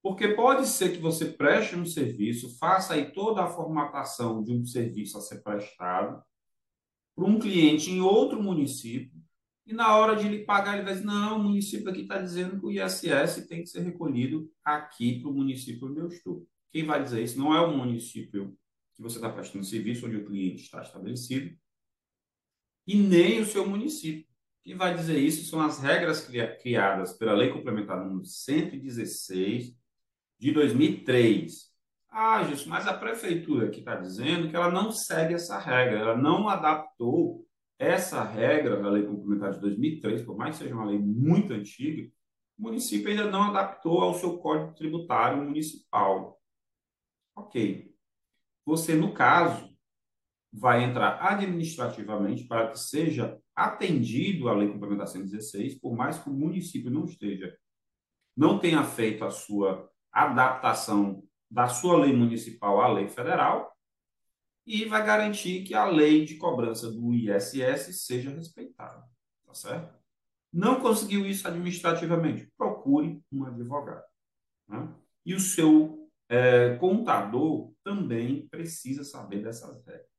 Porque 0.01 0.29
pode 0.29 0.67
ser 0.67 0.91
que 0.91 1.01
você 1.01 1.25
preste 1.25 1.75
um 1.75 1.85
serviço, 1.85 2.57
faça 2.57 2.93
aí 2.93 3.11
toda 3.11 3.43
a 3.43 3.49
formatação 3.49 4.43
de 4.43 4.53
um 4.53 4.65
serviço 4.65 5.17
a 5.17 5.21
ser 5.21 5.41
prestado 5.41 6.23
para 7.15 7.25
um 7.25 7.39
cliente 7.39 7.89
em 7.89 8.01
outro 8.01 8.41
município, 8.41 9.25
e 9.65 9.73
na 9.73 9.97
hora 9.97 10.15
de 10.15 10.27
lhe 10.27 10.45
pagar, 10.45 10.75
ele 10.75 10.83
vai 10.83 10.93
dizer: 10.93 11.05
não, 11.05 11.39
o 11.39 11.43
município 11.43 11.89
aqui 11.89 12.01
está 12.01 12.21
dizendo 12.21 12.59
que 12.59 12.65
o 12.67 12.71
ISS 12.71 13.47
tem 13.47 13.63
que 13.63 13.69
ser 13.69 13.81
recolhido 13.81 14.51
aqui 14.63 15.19
para 15.19 15.29
o 15.29 15.33
município 15.33 15.87
onde 15.87 15.99
eu 15.99 16.07
estou. 16.07 16.47
Quem 16.71 16.85
vai 16.85 17.01
dizer 17.01 17.23
isso 17.23 17.39
não 17.39 17.55
é 17.55 17.59
o 17.61 17.75
município 17.75 18.55
que 18.95 19.01
você 19.01 19.17
está 19.17 19.29
prestando 19.29 19.65
serviço, 19.65 20.05
onde 20.07 20.17
o 20.17 20.25
cliente 20.25 20.63
está 20.63 20.81
estabelecido, 20.81 21.55
e 22.87 22.95
nem 22.95 23.41
o 23.41 23.45
seu 23.45 23.67
município. 23.67 24.25
Quem 24.63 24.75
vai 24.75 24.95
dizer 24.95 25.19
isso 25.19 25.45
são 25.49 25.61
as 25.61 25.79
regras 25.79 26.27
criadas 26.61 27.13
pela 27.13 27.33
Lei 27.33 27.51
Complementar 27.51 28.03
número 28.03 28.25
116 28.25 29.75
de 30.39 30.51
2003. 30.51 31.71
Ah, 32.09 32.43
Gilson, 32.43 32.69
mas 32.69 32.87
a 32.87 32.97
prefeitura 32.97 33.69
que 33.69 33.79
está 33.79 33.95
dizendo 33.95 34.49
que 34.49 34.55
ela 34.55 34.71
não 34.71 34.91
segue 34.91 35.33
essa 35.33 35.59
regra, 35.59 35.99
ela 35.99 36.17
não 36.17 36.47
adaptou 36.47 37.45
essa 37.77 38.23
regra 38.23 38.81
da 38.81 38.89
Lei 38.89 39.03
Complementar 39.03 39.51
de 39.51 39.59
2003, 39.59 40.23
por 40.23 40.37
mais 40.37 40.57
que 40.57 40.63
seja 40.63 40.75
uma 40.75 40.85
lei 40.85 40.97
muito 40.97 41.53
antiga, 41.53 42.09
o 42.57 42.63
município 42.63 43.09
ainda 43.09 43.29
não 43.29 43.43
adaptou 43.43 43.99
ao 43.99 44.13
seu 44.13 44.37
Código 44.37 44.73
Tributário 44.73 45.43
Municipal. 45.43 46.41
Ok. 47.35 47.93
Você, 48.65 48.95
no 48.95 49.13
caso, 49.13 49.73
vai 50.51 50.83
entrar 50.83 51.21
administrativamente 51.21 52.45
para 52.45 52.71
que 52.71 52.79
seja 52.79 53.39
atendido 53.55 54.49
a 54.49 54.53
Lei 54.53 54.69
Complementar 54.69 55.07
116, 55.07 55.75
por 55.75 55.95
mais 55.95 56.17
que 56.17 56.29
o 56.29 56.33
município 56.33 56.89
não 56.89 57.05
esteja, 57.05 57.55
não 58.35 58.59
tenha 58.59 58.83
feito 58.83 59.23
a 59.23 59.31
sua 59.31 59.89
adaptação 60.11 61.23
da 61.49 61.67
sua 61.67 61.97
lei 61.97 62.13
municipal 62.13 62.81
à 62.81 62.91
lei 62.91 63.07
federal, 63.07 63.75
e 64.65 64.85
vai 64.85 65.05
garantir 65.05 65.63
que 65.63 65.75
a 65.75 65.85
lei 65.85 66.25
de 66.25 66.37
cobrança 66.37 66.91
do 66.91 67.13
ISS 67.13 68.05
seja 68.05 68.31
respeitada, 68.31 69.07
tá 69.45 69.53
certo? 69.53 69.93
Não 70.51 70.79
conseguiu 70.79 71.25
isso 71.25 71.47
administrativamente, 71.47 72.51
procure 72.57 73.21
um 73.31 73.45
advogado. 73.45 74.03
Né? 74.67 74.89
E 75.25 75.35
o 75.35 75.39
seu 75.39 76.04
é, 76.29 76.75
contador 76.77 77.71
também 77.83 78.47
precisa 78.47 79.03
saber 79.03 79.43
dessas 79.43 79.85
regras 79.85 80.15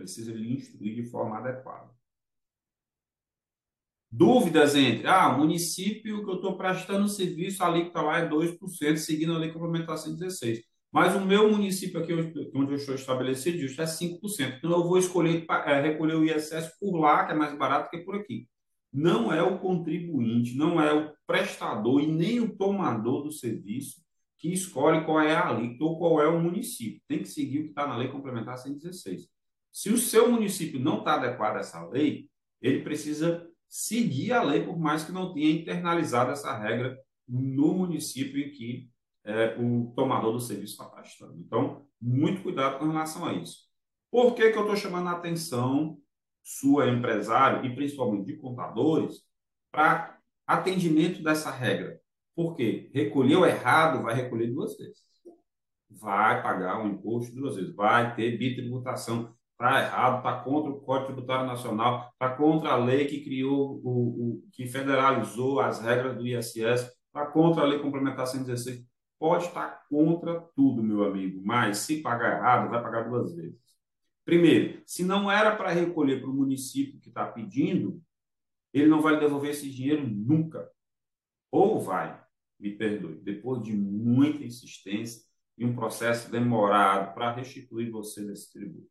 precisa 0.00 0.32
lhe 0.32 0.54
instruir 0.54 0.94
de 0.94 1.04
forma 1.04 1.38
adequada. 1.38 1.90
Dúvidas 4.10 4.74
entre, 4.74 5.06
ah, 5.06 5.28
município 5.30 6.24
que 6.24 6.30
eu 6.30 6.36
estou 6.36 6.56
prestando 6.56 7.06
serviço, 7.06 7.62
a 7.62 7.66
alíquota 7.66 8.00
lá 8.00 8.18
é 8.18 8.28
2%, 8.28 8.96
seguindo 8.96 9.34
a 9.34 9.38
lei 9.38 9.52
complementar 9.52 9.96
116. 9.98 10.64
Mas 10.90 11.14
o 11.14 11.24
meu 11.24 11.48
município 11.48 12.00
aqui 12.00 12.12
onde 12.12 12.72
eu 12.72 12.76
estou 12.76 12.96
estabelecido 12.96 13.58
justo 13.58 13.80
é 13.80 13.86
5%. 13.86 14.58
Então 14.58 14.72
eu 14.72 14.82
vou 14.82 14.98
escolher 14.98 15.46
é, 15.48 15.80
recolher 15.80 16.16
o 16.16 16.24
ISS 16.24 16.76
por 16.80 16.98
lá, 16.98 17.24
que 17.24 17.32
é 17.32 17.36
mais 17.36 17.56
barato 17.56 17.88
que 17.88 17.98
por 17.98 18.16
aqui. 18.16 18.48
Não 18.92 19.32
é 19.32 19.40
o 19.40 19.60
contribuinte, 19.60 20.56
não 20.56 20.82
é 20.82 20.92
o 20.92 21.14
prestador 21.24 22.02
e 22.02 22.08
nem 22.08 22.40
o 22.40 22.56
tomador 22.56 23.22
do 23.22 23.30
serviço 23.30 24.02
que 24.40 24.50
escolhe 24.50 25.04
qual 25.04 25.20
é 25.20 25.34
a 25.34 25.48
alíquota 25.48 25.84
ou 25.84 25.98
qual 25.98 26.20
é 26.20 26.26
o 26.26 26.40
município. 26.40 27.02
Tem 27.06 27.18
que 27.18 27.28
seguir 27.28 27.58
o 27.58 27.62
que 27.64 27.68
está 27.68 27.86
na 27.86 27.96
lei 27.96 28.08
complementar 28.08 28.56
116. 28.56 29.28
Se 29.70 29.90
o 29.90 29.98
seu 29.98 30.30
município 30.30 30.80
não 30.80 31.00
está 31.00 31.14
adequado 31.14 31.56
a 31.56 31.60
essa 31.60 31.86
lei, 31.86 32.28
ele 32.60 32.82
precisa 32.82 33.46
seguir 33.68 34.32
a 34.32 34.42
lei, 34.42 34.64
por 34.64 34.78
mais 34.78 35.04
que 35.04 35.12
não 35.12 35.34
tenha 35.34 35.50
internalizado 35.50 36.32
essa 36.32 36.56
regra 36.56 36.98
no 37.28 37.74
município 37.74 38.40
em 38.40 38.50
que 38.50 38.90
é, 39.24 39.56
o 39.58 39.92
tomador 39.94 40.32
do 40.32 40.40
serviço 40.40 40.72
está 40.72 40.86
prestando. 40.86 41.38
Então, 41.38 41.86
muito 42.00 42.42
cuidado 42.42 42.78
com 42.78 42.88
relação 42.88 43.26
a 43.26 43.34
isso. 43.34 43.68
Por 44.10 44.34
que, 44.34 44.50
que 44.50 44.56
eu 44.56 44.62
estou 44.62 44.76
chamando 44.76 45.08
a 45.08 45.12
atenção 45.12 45.98
sua, 46.42 46.88
empresário, 46.88 47.64
e 47.64 47.74
principalmente 47.74 48.24
de 48.24 48.38
contadores, 48.38 49.22
para 49.70 50.18
atendimento 50.46 51.22
dessa 51.22 51.50
regra? 51.50 52.00
Porque 52.34 52.90
recolheu 52.94 53.44
errado, 53.44 54.02
vai 54.02 54.14
recolher 54.14 54.48
duas 54.48 54.76
vezes. 54.76 54.98
Vai 55.90 56.42
pagar 56.42 56.80
o 56.80 56.84
um 56.84 56.92
imposto 56.92 57.34
duas 57.34 57.56
vezes, 57.56 57.74
vai 57.74 58.14
ter 58.14 58.38
bitributação 58.38 59.34
está 59.60 59.82
errado, 59.82 60.16
está 60.18 60.40
contra 60.40 60.70
o 60.70 60.80
Código 60.80 61.12
Tributário 61.12 61.46
Nacional, 61.46 62.10
está 62.12 62.34
contra 62.34 62.70
a 62.70 62.76
lei 62.76 63.04
que 63.04 63.22
criou, 63.22 63.78
o, 63.84 63.90
o, 63.90 64.42
que 64.52 64.66
federalizou 64.66 65.60
as 65.60 65.80
regras 65.80 66.16
do 66.16 66.26
ISS, 66.26 66.90
está 67.06 67.26
contra 67.26 67.62
a 67.62 67.66
lei 67.66 67.78
complementar 67.78 68.26
116. 68.26 68.82
Pode 69.18 69.44
estar 69.44 69.82
contra 69.90 70.40
tudo, 70.56 70.82
meu 70.82 71.04
amigo, 71.04 71.42
mas 71.44 71.78
se 71.78 72.00
pagar 72.00 72.38
errado, 72.38 72.70
vai 72.70 72.82
pagar 72.82 73.06
duas 73.06 73.34
vezes. 73.34 73.60
Primeiro, 74.24 74.82
se 74.86 75.04
não 75.04 75.30
era 75.30 75.54
para 75.54 75.70
recolher 75.70 76.20
para 76.20 76.30
o 76.30 76.34
município 76.34 76.98
que 76.98 77.08
está 77.08 77.26
pedindo, 77.26 78.00
ele 78.72 78.88
não 78.88 79.02
vai 79.02 79.20
devolver 79.20 79.50
esse 79.50 79.68
dinheiro 79.68 80.08
nunca. 80.08 80.66
Ou 81.50 81.80
vai, 81.80 82.20
me 82.58 82.70
perdoe, 82.70 83.20
depois 83.22 83.62
de 83.62 83.72
muita 83.72 84.44
insistência 84.44 85.22
e 85.56 85.64
um 85.64 85.74
processo 85.74 86.30
demorado 86.30 87.14
para 87.14 87.34
restituir 87.34 87.90
você 87.90 88.24
desse 88.24 88.52
tributo 88.52 88.90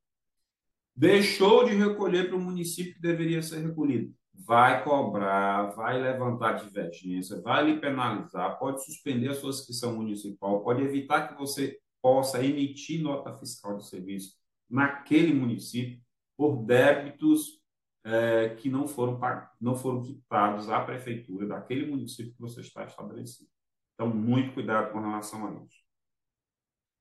deixou 0.99 1.63
de 1.63 1.73
recolher 1.75 2.27
para 2.27 2.35
o 2.35 2.41
município 2.41 2.93
que 2.93 3.01
deveria 3.01 3.41
ser 3.41 3.65
recolhido. 3.65 4.13
Vai 4.33 4.83
cobrar, 4.83 5.67
vai 5.67 5.97
levantar 6.01 6.61
divergência, 6.61 7.41
vai 7.41 7.65
lhe 7.65 7.79
penalizar, 7.79 8.59
pode 8.59 8.83
suspender 8.83 9.29
a 9.29 9.33
sua 9.33 9.51
inscrição 9.51 9.95
municipal, 9.95 10.61
pode 10.61 10.83
evitar 10.83 11.29
que 11.29 11.39
você 11.39 11.79
possa 12.01 12.43
emitir 12.43 13.01
nota 13.01 13.33
fiscal 13.37 13.77
de 13.77 13.87
serviço 13.87 14.33
naquele 14.69 15.33
município 15.33 16.01
por 16.35 16.65
débitos 16.65 17.58
é, 18.03 18.49
que 18.55 18.69
não 18.69 18.87
foram, 18.87 19.19
não 19.59 19.75
foram 19.75 20.01
quitados 20.01 20.69
à 20.69 20.79
prefeitura 20.81 21.47
daquele 21.47 21.85
município 21.85 22.33
que 22.33 22.41
você 22.41 22.61
está 22.61 22.83
estabelecido. 22.85 23.49
Então, 23.93 24.09
muito 24.13 24.53
cuidado 24.53 24.91
com 24.91 25.01
relação 25.01 25.45
a 25.47 25.63
isso. 25.63 25.83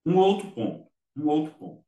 Um 0.04 0.16
outro 0.16 0.50
ponto, 0.50 0.90
um 1.16 1.26
outro 1.26 1.54
ponto 1.58 1.84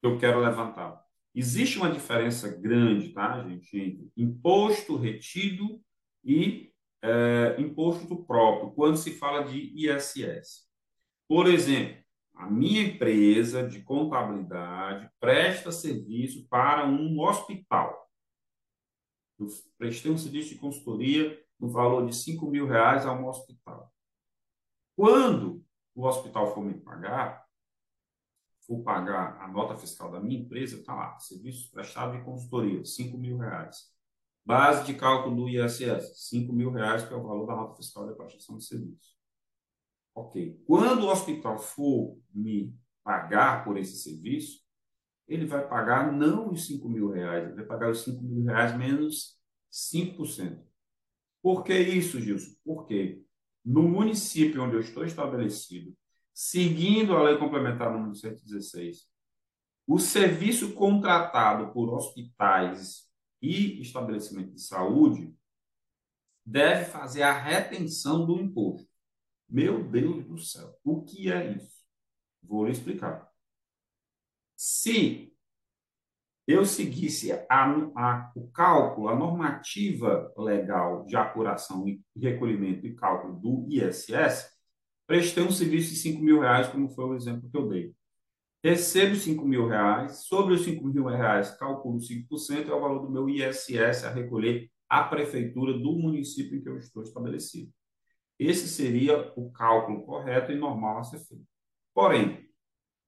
que 0.00 0.06
eu 0.06 0.18
quero 0.18 0.40
levantar. 0.40 1.02
Existe 1.34 1.78
uma 1.78 1.90
diferença 1.90 2.48
grande, 2.60 3.12
tá, 3.12 3.42
gente, 3.48 3.78
entre 3.78 4.12
imposto 4.16 4.96
retido 4.96 5.80
e 6.22 6.72
é, 7.02 7.56
imposto 7.58 8.24
próprio, 8.24 8.72
quando 8.72 8.96
se 8.96 9.12
fala 9.12 9.42
de 9.44 9.72
ISS. 9.74 10.68
Por 11.26 11.46
exemplo, 11.46 12.02
a 12.34 12.50
minha 12.50 12.82
empresa 12.82 13.66
de 13.66 13.80
contabilidade 13.82 15.08
presta 15.20 15.72
serviço 15.72 16.46
para 16.48 16.86
um 16.86 17.20
hospital. 17.20 17.91
Eu 19.42 19.48
prestei 19.78 20.10
um 20.10 20.18
serviço 20.18 20.50
de 20.50 20.60
consultoria 20.60 21.42
no 21.58 21.68
valor 21.68 22.06
de 22.06 22.14
5 22.14 22.46
mil 22.50 22.66
reais 22.66 23.04
a 23.04 23.12
um 23.12 23.26
hospital. 23.26 23.92
Quando 24.96 25.64
o 25.94 26.06
hospital 26.06 26.54
for 26.54 26.64
me 26.64 26.74
pagar, 26.74 27.44
for 28.66 28.82
pagar 28.82 29.40
a 29.40 29.48
nota 29.48 29.76
fiscal 29.76 30.10
da 30.10 30.20
minha 30.20 30.40
empresa, 30.40 30.76
está 30.76 30.94
lá, 30.94 31.18
serviço 31.18 31.70
prestado 31.70 32.16
de 32.16 32.24
consultoria, 32.24 32.84
5 32.84 33.18
mil 33.18 33.38
reais. 33.38 33.90
Base 34.44 34.84
de 34.86 34.94
cálculo 34.94 35.36
do 35.36 35.48
ISS, 35.48 36.28
5 36.30 36.52
mil 36.52 36.70
reais, 36.70 37.06
que 37.06 37.14
é 37.14 37.16
o 37.16 37.22
valor 37.22 37.46
da 37.46 37.56
nota 37.56 37.76
fiscal 37.76 38.06
da 38.06 38.14
prestação 38.14 38.56
de 38.56 38.64
serviço. 38.64 39.12
Ok. 40.14 40.60
Quando 40.66 41.04
o 41.04 41.10
hospital 41.10 41.58
for 41.58 42.18
me 42.34 42.76
pagar 43.04 43.64
por 43.64 43.78
esse 43.78 43.96
serviço, 43.96 44.61
ele 45.26 45.46
vai 45.46 45.66
pagar 45.66 46.12
não 46.12 46.50
os 46.50 46.66
5 46.66 46.88
mil 46.88 47.10
reais, 47.10 47.44
ele 47.44 47.54
vai 47.54 47.64
pagar 47.64 47.90
os 47.90 48.02
5 48.02 48.22
mil 48.22 48.44
reais 48.44 48.76
menos 48.76 49.40
5%. 49.70 50.62
Por 51.42 51.64
que 51.64 51.76
isso, 51.76 52.20
Gilson? 52.20 52.54
Porque 52.64 53.22
no 53.64 53.82
município 53.82 54.62
onde 54.62 54.76
eu 54.76 54.80
estou 54.80 55.04
estabelecido, 55.04 55.96
seguindo 56.32 57.16
a 57.16 57.22
lei 57.22 57.38
complementar 57.38 57.92
número 57.92 58.14
116, 58.14 59.06
o 59.86 59.98
serviço 59.98 60.74
contratado 60.74 61.72
por 61.72 61.92
hospitais 61.92 63.08
e 63.40 63.80
estabelecimentos 63.80 64.54
de 64.54 64.62
saúde 64.62 65.34
deve 66.44 66.84
fazer 66.86 67.22
a 67.22 67.32
retenção 67.32 68.26
do 68.26 68.40
imposto. 68.40 68.88
Meu 69.48 69.84
Deus 69.84 70.24
do 70.24 70.38
céu, 70.38 70.78
o 70.84 71.02
que 71.02 71.30
é 71.30 71.52
isso? 71.52 71.82
Vou 72.42 72.66
lhe 72.66 72.72
explicar. 72.72 73.31
Se 74.64 75.34
eu 76.46 76.64
seguisse 76.64 77.32
a, 77.32 77.44
a, 77.50 78.32
o 78.36 78.46
cálculo, 78.52 79.08
a 79.08 79.16
normativa 79.16 80.32
legal 80.38 81.04
de 81.04 81.16
apuração 81.16 81.88
e 81.88 82.00
recolhimento 82.16 82.86
e 82.86 82.94
cálculo 82.94 83.40
do 83.40 83.66
ISS, 83.68 84.52
prestei 85.04 85.42
um 85.42 85.50
serviço 85.50 85.90
de 85.90 85.96
5 85.96 86.22
mil 86.22 86.38
reais, 86.38 86.68
como 86.68 86.88
foi 86.88 87.06
o 87.06 87.16
exemplo 87.16 87.50
que 87.50 87.56
eu 87.56 87.68
dei. 87.68 87.92
Recebo 88.62 89.16
5 89.16 89.44
mil 89.44 89.66
reais, 89.66 90.26
sobre 90.26 90.54
os 90.54 90.62
5 90.62 90.86
mil 90.86 91.06
reais, 91.06 91.50
calculo 91.56 91.98
5%, 91.98 92.68
é 92.68 92.72
o 92.72 92.80
valor 92.80 93.00
do 93.00 93.10
meu 93.10 93.28
ISS 93.28 94.04
a 94.04 94.10
recolher 94.10 94.70
à 94.88 95.02
prefeitura 95.02 95.72
do 95.72 95.98
município 95.98 96.56
em 96.56 96.62
que 96.62 96.68
eu 96.68 96.78
estou 96.78 97.02
estabelecido. 97.02 97.72
Esse 98.38 98.68
seria 98.68 99.32
o 99.34 99.50
cálculo 99.50 100.06
correto 100.06 100.52
e 100.52 100.56
normal 100.56 100.98
a 100.98 101.02
ser 101.02 101.18
feito. 101.18 101.44
Porém, 101.92 102.51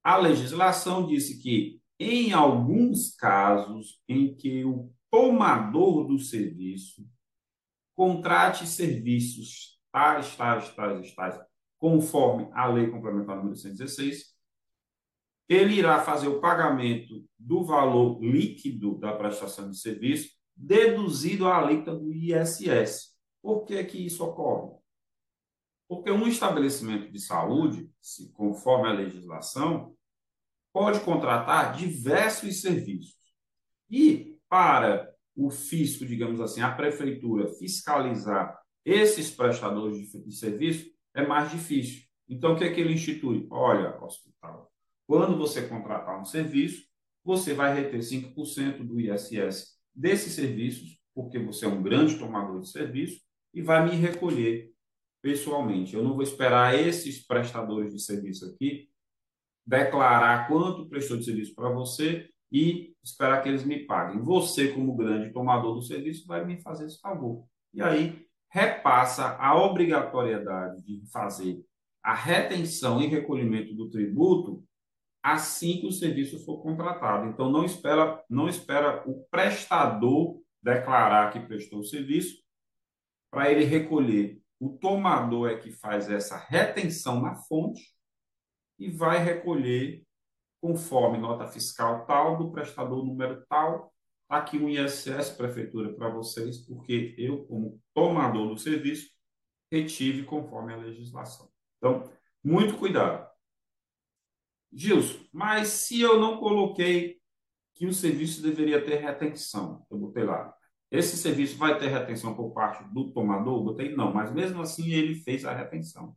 a 0.04 0.18
legislação 0.18 1.06
disse 1.06 1.42
que, 1.42 1.80
em 1.99 2.32
alguns 2.32 3.16
casos 3.16 3.99
em 4.06 4.34
que 4.34 4.62
o 4.62 4.92
tomador 5.11 6.06
do 6.06 6.18
serviço 6.18 7.08
contrate 7.96 8.66
serviços 8.66 9.80
tais, 9.90 10.37
tais, 10.37 10.75
tais, 10.75 11.14
tais, 11.14 11.40
conforme 11.78 12.50
a 12.52 12.66
lei 12.66 12.90
complementar 12.90 13.37
número 13.37 13.56
116, 13.56 14.34
ele 15.49 15.75
irá 15.75 16.02
fazer 16.02 16.28
o 16.28 16.40
pagamento 16.40 17.25
do 17.38 17.64
valor 17.64 18.23
líquido 18.23 18.99
da 18.99 19.12
prestação 19.12 19.70
de 19.70 19.78
serviço 19.78 20.30
deduzido 20.56 21.46
a 21.46 21.58
alíquota 21.58 21.94
do 21.94 22.12
ISS. 22.12 23.14
Por 23.42 23.64
que, 23.64 23.82
que 23.84 24.04
isso 24.04 24.25
ocorre? 24.25 24.75
Porque 25.88 26.11
um 26.11 26.26
estabelecimento 26.26 27.11
de 27.12 27.20
saúde, 27.20 27.90
se 28.00 28.32
conforme 28.32 28.88
a 28.88 28.92
legislação, 28.92 29.93
pode 30.74 30.98
contratar 31.00 31.76
diversos 31.76 32.60
serviços. 32.60 33.14
E 33.88 34.36
para 34.48 35.08
o 35.36 35.48
fisco, 35.48 36.04
digamos 36.04 36.40
assim, 36.40 36.62
a 36.62 36.72
prefeitura 36.72 37.48
fiscalizar 37.48 38.58
esses 38.84 39.30
prestadores 39.30 40.10
de, 40.10 40.24
de 40.24 40.34
serviço 40.34 40.90
é 41.14 41.24
mais 41.24 41.52
difícil. 41.52 42.02
Então, 42.28 42.54
o 42.54 42.56
que 42.58 42.64
é 42.64 42.72
que 42.72 42.80
ele 42.80 42.92
institui? 42.92 43.46
Olha, 43.50 43.96
hospital, 44.02 44.68
quando 45.06 45.38
você 45.38 45.62
contratar 45.68 46.20
um 46.20 46.24
serviço, 46.24 46.84
você 47.22 47.54
vai 47.54 47.72
reter 47.72 48.00
5% 48.00 48.84
do 48.84 49.00
ISS 49.00 49.78
desses 49.94 50.32
serviços, 50.32 50.98
porque 51.14 51.38
você 51.38 51.66
é 51.66 51.68
um 51.68 51.82
grande 51.82 52.18
tomador 52.18 52.60
de 52.60 52.68
serviço, 52.68 53.20
e 53.54 53.62
vai 53.62 53.88
me 53.88 53.94
recolher 53.94 54.72
pessoalmente. 55.22 55.94
Eu 55.94 56.02
não 56.02 56.14
vou 56.14 56.22
esperar 56.22 56.74
esses 56.74 57.24
prestadores 57.24 57.92
de 57.92 58.00
serviço 58.00 58.46
aqui 58.46 58.88
declarar 59.66 60.46
quanto 60.48 60.88
prestou 60.88 61.16
de 61.16 61.24
serviço 61.24 61.55
para 61.55 61.70
você 61.70 62.29
e 62.53 62.94
esperar 63.03 63.42
que 63.42 63.48
eles 63.48 63.64
me 63.64 63.81
paguem. 63.81 64.22
Você, 64.22 64.68
como 64.68 64.94
grande 64.94 65.33
tomador 65.33 65.74
do 65.74 65.83
serviço, 65.83 66.27
vai 66.27 66.44
me 66.44 66.61
fazer 66.61 66.87
esse 66.87 67.00
favor. 67.00 67.44
E 67.72 67.83
aí 67.83 68.27
repassa 68.50 69.37
a 69.38 69.61
obrigatoriedade 69.61 70.81
de 70.83 71.05
fazer 71.11 71.64
a 72.03 72.14
retenção 72.14 73.00
e 73.03 73.07
recolhimento 73.07 73.74
do 73.74 73.90
tributo 73.90 74.62
assim 75.22 75.81
que 75.81 75.87
o 75.87 75.92
serviço 75.92 76.44
for 76.44 76.62
contratado. 76.62 77.27
Então 77.27 77.50
não 77.50 77.64
espera, 77.64 78.22
não 78.29 78.46
espera 78.46 79.03
o 79.09 79.24
prestador 79.31 80.38
declarar 80.62 81.33
que 81.33 81.40
prestou 81.40 81.81
o 81.81 81.85
serviço 81.85 82.42
para 83.31 83.50
ele 83.50 83.64
recolher. 83.64 84.38
O 84.61 84.70
tomador 84.79 85.50
é 85.50 85.57
que 85.57 85.72
faz 85.72 86.11
essa 86.11 86.37
retenção 86.37 87.20
na 87.22 87.35
fonte 87.35 87.93
e 88.78 88.90
vai 88.90 89.22
recolher 89.22 90.04
conforme 90.60 91.18
nota 91.18 91.46
fiscal 91.46 92.06
tal 92.06 92.38
do 92.38 92.50
prestador 92.50 93.04
número 93.04 93.44
tal. 93.48 93.92
Aqui 94.28 94.56
um 94.56 94.68
ISS 94.68 95.30
prefeitura 95.37 95.92
para 95.92 96.08
vocês, 96.08 96.66
porque 96.66 97.14
eu 97.18 97.44
como 97.44 97.80
tomador 97.92 98.48
do 98.48 98.56
serviço 98.56 99.10
retive 99.70 100.24
conforme 100.24 100.72
a 100.72 100.78
legislação. 100.78 101.50
Então, 101.76 102.10
muito 102.42 102.78
cuidado. 102.78 103.28
Gilson, 104.72 105.20
mas 105.32 105.68
se 105.68 106.00
eu 106.00 106.18
não 106.18 106.38
coloquei 106.38 107.20
que 107.74 107.87
o 107.87 107.92
serviço 107.92 108.42
deveria 108.42 108.82
ter 108.84 108.96
retenção, 108.96 109.87
eu 109.90 109.98
botei 109.98 110.24
lá. 110.24 110.54
Esse 110.90 111.16
serviço 111.16 111.58
vai 111.58 111.78
ter 111.78 111.88
retenção 111.88 112.34
por 112.34 112.52
parte 112.52 112.84
do 112.92 113.12
tomador? 113.12 113.58
Eu 113.58 113.64
botei 113.64 113.94
não, 113.94 114.12
mas 114.12 114.32
mesmo 114.32 114.62
assim 114.62 114.92
ele 114.92 115.16
fez 115.16 115.44
a 115.44 115.52
retenção. 115.52 116.16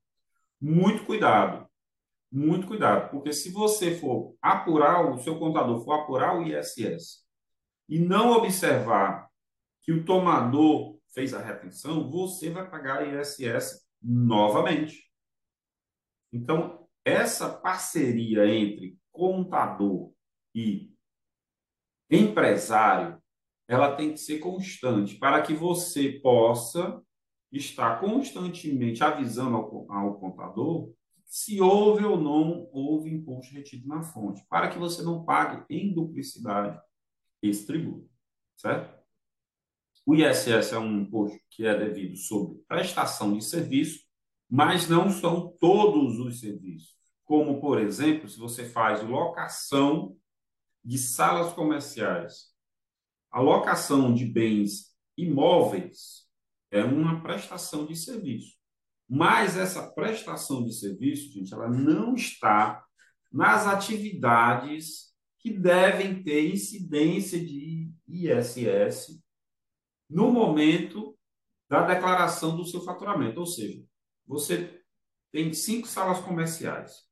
Muito 0.61 1.03
cuidado, 1.05 1.67
muito 2.31 2.67
cuidado, 2.67 3.09
porque 3.09 3.31
se 3.31 3.51
você 3.51 3.95
for 3.95 4.35
apurar, 4.41 5.09
o 5.09 5.17
seu 5.19 5.39
contador 5.39 5.83
for 5.83 5.93
apurar 5.93 6.37
o 6.37 6.43
ISS 6.43 7.25
e 7.87 7.99
não 7.99 8.31
observar 8.31 9.29
que 9.81 9.91
o 9.91 10.03
tomador 10.03 10.99
fez 11.13 11.33
a 11.33 11.41
retenção, 11.41 12.09
você 12.09 12.49
vai 12.49 12.69
pagar 12.69 13.07
ISS 13.07 13.87
novamente. 14.01 15.09
Então, 16.31 16.87
essa 17.05 17.49
parceria 17.49 18.45
entre 18.45 18.97
contador 19.11 20.11
e 20.53 20.93
empresário, 22.11 23.21
ela 23.67 23.95
tem 23.95 24.11
que 24.11 24.17
ser 24.17 24.39
constante 24.39 25.15
para 25.15 25.41
que 25.41 25.53
você 25.53 26.19
possa 26.19 27.01
estar 27.51 27.99
constantemente 27.99 29.03
avisando 29.03 29.55
ao, 29.55 29.91
ao 29.91 30.19
contador 30.19 30.93
se 31.27 31.61
houve 31.61 32.03
ou 32.05 32.19
não 32.19 32.67
houve 32.71 33.13
imposto 33.13 33.53
retido 33.53 33.87
na 33.87 34.01
fonte, 34.01 34.43
para 34.49 34.69
que 34.69 34.79
você 34.79 35.03
não 35.03 35.23
pague 35.23 35.63
em 35.69 35.93
duplicidade 35.93 36.79
esse 37.41 37.67
tributo, 37.67 38.09
certo? 38.55 38.97
O 40.05 40.15
ISS 40.15 40.73
é 40.73 40.79
um 40.79 41.01
imposto 41.01 41.37
que 41.51 41.65
é 41.65 41.77
devido 41.77 42.15
sobre 42.15 42.57
prestação 42.67 43.37
de 43.37 43.43
serviço, 43.43 44.05
mas 44.49 44.87
não 44.87 45.09
são 45.11 45.55
todos 45.59 46.17
os 46.17 46.39
serviços 46.39 46.97
como, 47.27 47.59
por 47.59 47.79
exemplo, 47.79 48.27
se 48.29 48.39
você 48.39 48.67
faz 48.67 49.03
locação 49.03 50.17
de 50.83 50.97
salas 50.97 51.53
comerciais. 51.53 52.53
A 53.29 53.41
locação 53.41 54.13
de 54.13 54.25
bens 54.25 54.95
imóveis 55.17 56.25
é 56.71 56.83
uma 56.85 57.21
prestação 57.21 57.85
de 57.85 57.97
serviço. 57.97 58.56
Mas 59.09 59.57
essa 59.57 59.89
prestação 59.91 60.63
de 60.63 60.73
serviço, 60.73 61.31
gente, 61.31 61.53
ela 61.53 61.69
não 61.69 62.13
está 62.13 62.85
nas 63.31 63.65
atividades 63.67 65.13
que 65.39 65.51
devem 65.51 66.23
ter 66.23 66.53
incidência 66.53 67.43
de 67.43 67.91
ISS 68.07 69.21
no 70.09 70.31
momento 70.31 71.17
da 71.69 71.85
declaração 71.85 72.55
do 72.55 72.65
seu 72.65 72.81
faturamento. 72.81 73.39
Ou 73.39 73.45
seja, 73.45 73.83
você 74.25 74.81
tem 75.31 75.53
cinco 75.53 75.87
salas 75.87 76.19
comerciais 76.19 77.07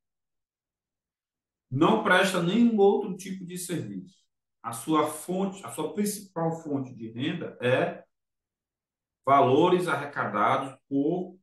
não 1.70 2.02
presta 2.02 2.42
nenhum 2.42 2.78
outro 2.78 3.16
tipo 3.16 3.44
de 3.44 3.58
serviço. 3.58 4.16
A 4.62 4.72
sua 4.72 5.06
fonte, 5.06 5.64
a 5.64 5.70
sua 5.70 5.92
principal 5.94 6.62
fonte 6.62 6.94
de 6.94 7.10
renda 7.10 7.56
é 7.60 8.04
valores 9.24 9.88
arrecadados 9.88 10.76
por 10.88 11.38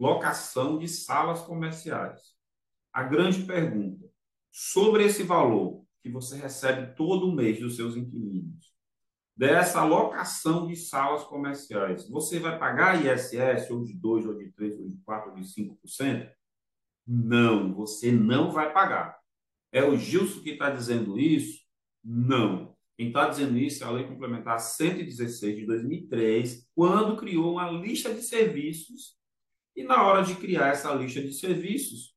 locação 0.00 0.78
de 0.78 0.88
salas 0.88 1.42
comerciais. 1.42 2.20
A 2.90 3.02
grande 3.02 3.44
pergunta 3.44 4.08
sobre 4.50 5.04
esse 5.04 5.22
valor 5.22 5.84
que 6.02 6.10
você 6.10 6.36
recebe 6.36 6.94
todo 6.96 7.32
mês 7.32 7.60
dos 7.60 7.76
seus 7.76 7.94
inquilinos, 7.94 8.72
dessa 9.36 9.84
locação 9.84 10.66
de 10.66 10.74
salas 10.74 11.22
comerciais, 11.24 12.08
você 12.08 12.38
vai 12.38 12.58
pagar 12.58 13.04
ISS 13.04 13.70
ou 13.70 13.84
de 13.84 13.92
2, 13.92 14.26
ou 14.26 14.38
de 14.38 14.50
3, 14.52 14.80
ou 14.80 14.88
de 14.88 14.96
4, 15.04 15.30
ou 15.30 15.36
de 15.36 15.42
5%? 15.44 16.30
Não, 17.06 17.74
você 17.74 18.10
não 18.10 18.50
vai 18.50 18.72
pagar. 18.72 19.18
É 19.70 19.84
o 19.84 19.96
Gilson 19.96 20.40
que 20.40 20.50
está 20.50 20.70
dizendo 20.70 21.18
isso? 21.18 21.60
Não. 22.02 22.74
Quem 22.96 23.08
está 23.08 23.28
dizendo 23.28 23.58
isso 23.58 23.84
é 23.84 23.86
a 23.86 23.90
Lei 23.90 24.06
Complementar 24.06 24.58
116 24.58 25.56
de 25.56 25.66
2003, 25.66 26.68
quando 26.74 27.16
criou 27.16 27.52
uma 27.52 27.70
lista 27.70 28.12
de 28.12 28.22
serviços 28.22 29.19
E 29.80 29.82
na 29.82 30.06
hora 30.06 30.22
de 30.22 30.36
criar 30.36 30.68
essa 30.68 30.92
lista 30.92 31.22
de 31.22 31.32
serviços, 31.32 32.14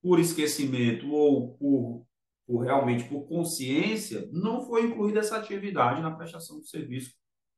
por 0.00 0.20
esquecimento 0.20 1.10
ou 1.10 1.56
por, 1.56 2.06
por 2.46 2.60
realmente 2.60 3.08
por 3.08 3.26
consciência, 3.26 4.30
não 4.32 4.64
foi 4.64 4.86
incluída 4.86 5.18
essa 5.18 5.36
atividade 5.36 6.00
na 6.00 6.14
prestação 6.14 6.60
de 6.60 6.68
serviço, 6.68 7.12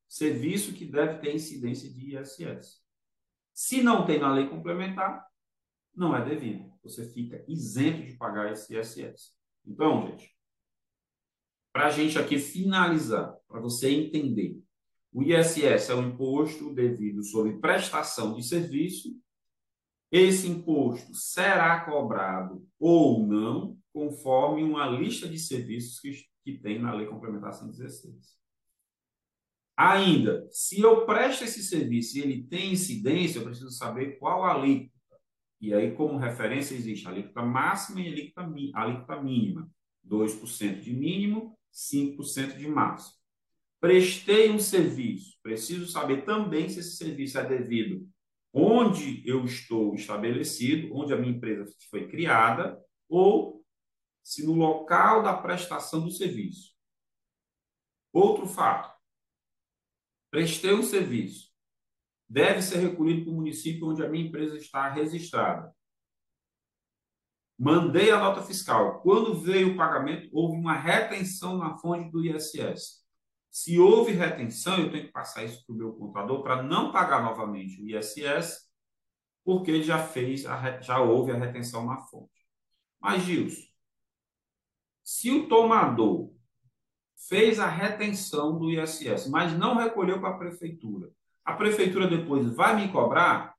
serviço 0.07 0.73
que 0.73 0.83
deve 0.83 1.19
ter 1.19 1.35
incidência 1.35 1.93
de 1.93 2.17
ISS. 2.17 2.81
Se 3.53 3.83
não 3.83 4.03
tem 4.03 4.17
na 4.17 4.33
lei 4.33 4.49
complementar, 4.49 5.23
não 5.93 6.15
é 6.17 6.25
devido. 6.25 6.73
Você 6.81 7.07
fica 7.13 7.45
isento 7.47 8.03
de 8.03 8.17
pagar 8.17 8.51
esse 8.51 8.75
ISS. 8.75 9.35
Então, 9.63 10.07
gente, 10.07 10.35
para 11.71 11.85
a 11.85 11.91
gente 11.91 12.17
aqui 12.17 12.39
finalizar, 12.39 13.37
para 13.47 13.61
você 13.61 13.91
entender, 13.91 14.59
o 15.11 15.23
ISS 15.23 15.89
é 15.89 15.95
o 15.95 16.03
imposto 16.03 16.73
devido 16.73 17.23
sobre 17.23 17.59
prestação 17.59 18.35
de 18.35 18.43
serviço. 18.43 19.15
Esse 20.11 20.47
imposto 20.47 21.13
será 21.13 21.81
cobrado 21.81 22.65
ou 22.79 23.25
não, 23.25 23.77
conforme 23.91 24.63
uma 24.63 24.87
lista 24.87 25.27
de 25.27 25.37
serviços 25.39 25.99
que, 25.99 26.25
que 26.43 26.59
tem 26.59 26.79
na 26.79 26.93
Lei 26.93 27.07
Complementar 27.07 27.53
116. 27.53 28.37
Ainda, 29.75 30.47
se 30.51 30.81
eu 30.81 31.05
presto 31.05 31.43
esse 31.43 31.63
serviço 31.63 32.17
e 32.17 32.21
ele 32.21 32.43
tem 32.43 32.73
incidência, 32.73 33.39
eu 33.39 33.45
preciso 33.45 33.71
saber 33.71 34.19
qual 34.19 34.43
a 34.43 34.53
alíquota. 34.53 34.93
E 35.61 35.73
aí, 35.73 35.95
como 35.95 36.17
referência, 36.17 36.75
existe 36.75 37.07
a 37.07 37.11
alíquota 37.11 37.41
máxima 37.41 38.01
e 38.01 38.07
a 38.07 38.11
alíquota, 38.11 38.41
a 38.75 38.81
alíquota 38.81 39.21
mínima. 39.21 39.69
2% 40.05 40.81
de 40.81 40.93
mínimo, 40.93 41.57
5% 41.71 42.57
de 42.57 42.67
máximo. 42.67 43.18
Prestei 43.79 44.49
um 44.49 44.59
serviço, 44.59 45.37
preciso 45.41 45.87
saber 45.87 46.25
também 46.25 46.67
se 46.67 46.79
esse 46.79 46.97
serviço 46.97 47.37
é 47.39 47.45
devido 47.45 48.09
onde 48.53 49.27
eu 49.27 49.45
estou 49.45 49.93
estabelecido, 49.93 50.93
onde 50.95 51.13
a 51.13 51.17
minha 51.17 51.35
empresa 51.35 51.71
foi 51.89 52.07
criada, 52.07 52.83
ou 53.07 53.63
se 54.23 54.45
no 54.45 54.53
local 54.53 55.23
da 55.23 55.35
prestação 55.35 56.01
do 56.01 56.11
serviço. 56.11 56.73
Outro 58.11 58.47
fato. 58.47 58.97
Prestei 60.31 60.73
um 60.73 60.83
serviço. 60.83 61.49
Deve 62.27 62.61
ser 62.61 62.77
recolhido 62.77 63.25
para 63.25 63.33
o 63.33 63.35
município 63.35 63.87
onde 63.87 64.03
a 64.03 64.09
minha 64.09 64.27
empresa 64.27 64.57
está 64.57 64.89
registrada. 64.89 65.73
Mandei 67.57 68.11
a 68.11 68.19
nota 68.19 68.41
fiscal. 68.41 69.01
Quando 69.01 69.41
veio 69.41 69.73
o 69.73 69.77
pagamento, 69.77 70.29
houve 70.31 70.55
uma 70.55 70.75
retenção 70.75 71.57
na 71.57 71.77
fonte 71.77 72.09
do 72.11 72.23
ISS. 72.23 73.03
Se 73.51 73.79
houve 73.79 74.11
retenção, 74.11 74.79
eu 74.79 74.91
tenho 74.91 75.05
que 75.05 75.11
passar 75.11 75.43
isso 75.43 75.65
para 75.65 75.73
o 75.73 75.77
meu 75.77 75.93
contador 75.93 76.43
para 76.43 76.61
não 76.61 76.91
pagar 76.91 77.23
novamente 77.23 77.81
o 77.81 77.87
ISS, 77.87 78.69
porque 79.43 79.81
já 79.81 79.97
fez, 79.97 80.45
a, 80.45 80.79
já 80.81 80.99
houve 80.99 81.31
a 81.31 81.37
retenção 81.37 81.85
na 81.85 81.97
fonte. 81.97 82.45
Mas, 82.99 83.23
Gilson, 83.23 83.67
se 85.03 85.31
o 85.31 85.47
tomador 85.47 86.31
fez 87.27 87.59
a 87.59 87.67
retenção 87.67 88.59
do 88.59 88.69
ISS, 88.71 89.27
mas 89.29 89.57
não 89.57 89.75
recolheu 89.75 90.19
para 90.19 90.29
a 90.29 90.37
prefeitura, 90.37 91.09
a 91.43 91.53
prefeitura 91.53 92.07
depois 92.07 92.53
vai 92.53 92.75
me 92.75 92.91
cobrar 92.91 93.55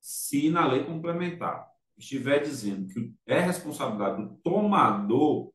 se 0.00 0.48
na 0.48 0.66
lei 0.66 0.84
complementar 0.84 1.68
estiver 1.98 2.38
dizendo 2.38 2.86
que 2.88 3.14
é 3.26 3.38
responsabilidade 3.40 4.22
do 4.22 4.36
tomador 4.36 5.52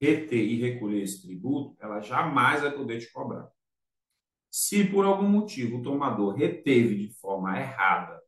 reter 0.00 0.38
e 0.38 0.60
recolher 0.60 1.02
esse 1.02 1.22
tributo, 1.22 1.76
ela 1.80 2.00
jamais 2.00 2.62
vai 2.62 2.72
poder 2.72 2.98
te 3.00 3.10
cobrar. 3.12 3.48
Se 4.50 4.84
por 4.84 5.04
algum 5.04 5.28
motivo 5.28 5.78
o 5.78 5.82
tomador 5.82 6.34
reteve 6.34 7.06
de 7.06 7.12
forma 7.14 7.58
errada 7.58 8.20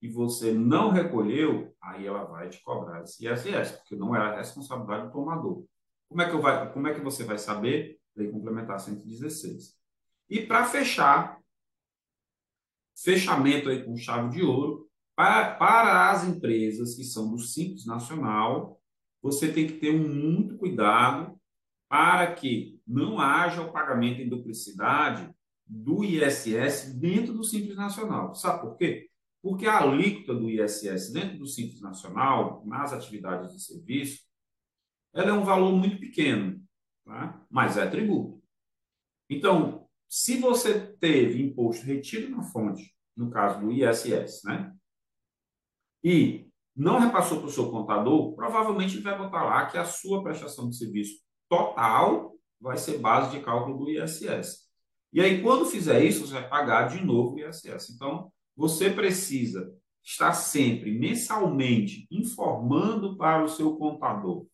e 0.00 0.08
você 0.08 0.52
não 0.52 0.90
recolheu, 0.90 1.74
aí 1.82 2.06
ela 2.06 2.24
vai 2.24 2.48
te 2.48 2.62
cobrar 2.62 3.02
esse 3.02 3.26
ISS, 3.26 3.72
porque 3.78 3.96
não 3.96 4.14
é 4.14 4.20
a 4.20 4.36
responsabilidade 4.36 5.06
do 5.06 5.12
tomador. 5.12 5.64
Como 6.08 6.22
é 6.22 6.28
que, 6.28 6.34
eu 6.34 6.40
vai, 6.40 6.72
como 6.72 6.88
é 6.88 6.94
que 6.94 7.00
você 7.00 7.24
vai 7.24 7.36
saber? 7.36 7.98
Lei 8.16 8.30
Complementar 8.30 8.80
116. 8.80 9.76
E 10.30 10.46
para 10.46 10.64
fechar, 10.64 11.38
fechamento 12.96 13.68
aí 13.68 13.84
com 13.84 13.96
chave 13.96 14.30
de 14.30 14.42
ouro, 14.42 14.88
para, 15.14 15.54
para 15.56 16.10
as 16.10 16.24
empresas 16.24 16.94
que 16.94 17.04
são 17.04 17.30
do 17.30 17.38
Simples 17.38 17.84
Nacional, 17.84 18.77
você 19.32 19.52
tem 19.52 19.66
que 19.66 19.74
ter 19.74 19.90
um 19.90 20.08
muito 20.08 20.56
cuidado 20.56 21.38
para 21.88 22.34
que 22.34 22.80
não 22.86 23.18
haja 23.18 23.62
o 23.62 23.72
pagamento 23.72 24.20
em 24.20 24.28
duplicidade 24.28 25.30
do 25.66 26.04
ISS 26.04 26.94
dentro 26.94 27.32
do 27.32 27.44
Simples 27.44 27.76
Nacional. 27.76 28.34
Sabe 28.34 28.62
por 28.62 28.76
quê? 28.76 29.08
Porque 29.42 29.66
a 29.66 29.78
alíquota 29.78 30.34
do 30.34 30.50
ISS 30.50 31.12
dentro 31.12 31.38
do 31.38 31.46
Simples 31.46 31.80
Nacional, 31.80 32.64
nas 32.66 32.92
atividades 32.92 33.52
de 33.52 33.62
serviço, 33.62 34.22
ela 35.14 35.30
é 35.30 35.32
um 35.32 35.44
valor 35.44 35.72
muito 35.72 35.98
pequeno, 35.98 36.62
tá? 37.04 37.44
mas 37.50 37.76
é 37.76 37.86
tributo. 37.86 38.42
Então, 39.30 39.86
se 40.08 40.38
você 40.38 40.94
teve 40.96 41.42
imposto 41.42 41.84
retido 41.84 42.30
na 42.30 42.42
fonte, 42.42 42.94
no 43.16 43.30
caso 43.30 43.60
do 43.60 43.72
ISS, 43.72 44.42
né? 44.44 44.74
e 46.02 46.47
não 46.78 47.00
repassou 47.00 47.38
para 47.38 47.48
o 47.48 47.50
seu 47.50 47.70
contador, 47.70 48.34
provavelmente 48.34 49.00
vai 49.00 49.18
botar 49.18 49.42
lá 49.42 49.66
que 49.66 49.76
a 49.76 49.84
sua 49.84 50.22
prestação 50.22 50.68
de 50.68 50.76
serviço 50.76 51.18
total 51.48 52.34
vai 52.60 52.78
ser 52.78 52.98
base 52.98 53.36
de 53.36 53.42
cálculo 53.42 53.78
do 53.78 53.90
ISS. 53.90 54.68
E 55.12 55.20
aí, 55.20 55.42
quando 55.42 55.66
fizer 55.66 56.04
isso, 56.04 56.24
você 56.24 56.34
vai 56.34 56.48
pagar 56.48 56.88
de 56.88 57.04
novo 57.04 57.34
o 57.34 57.40
ISS. 57.40 57.90
Então, 57.94 58.30
você 58.56 58.90
precisa 58.90 59.74
estar 60.04 60.32
sempre, 60.32 60.96
mensalmente, 60.96 62.06
informando 62.10 63.16
para 63.16 63.44
o 63.44 63.48
seu 63.48 63.76
contador 63.76 64.46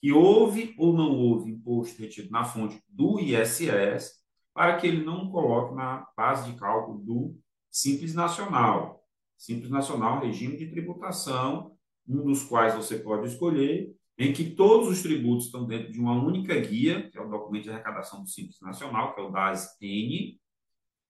que 0.00 0.10
houve 0.12 0.74
ou 0.76 0.92
não 0.92 1.16
houve 1.16 1.52
imposto 1.52 2.02
retido 2.02 2.28
na 2.28 2.44
fonte 2.44 2.82
do 2.88 3.20
ISS, 3.20 4.20
para 4.52 4.76
que 4.76 4.86
ele 4.88 5.04
não 5.04 5.30
coloque 5.30 5.76
na 5.76 6.08
base 6.16 6.50
de 6.50 6.58
cálculo 6.58 6.98
do 6.98 7.38
Simples 7.70 8.12
Nacional. 8.12 9.01
Simples 9.42 9.70
Nacional, 9.70 10.20
regime 10.20 10.56
de 10.56 10.68
tributação, 10.68 11.76
um 12.06 12.22
dos 12.22 12.44
quais 12.44 12.76
você 12.76 12.96
pode 12.96 13.26
escolher, 13.26 13.92
em 14.16 14.32
que 14.32 14.50
todos 14.50 14.86
os 14.86 15.02
tributos 15.02 15.46
estão 15.46 15.66
dentro 15.66 15.90
de 15.90 15.98
uma 15.98 16.14
única 16.14 16.54
guia, 16.60 17.10
que 17.10 17.18
é 17.18 17.20
o 17.20 17.28
documento 17.28 17.64
de 17.64 17.70
arrecadação 17.70 18.22
do 18.22 18.28
Simples 18.28 18.60
Nacional, 18.60 19.12
que 19.12 19.20
é 19.20 19.24
o 19.24 19.30
DAS-N, 19.30 20.40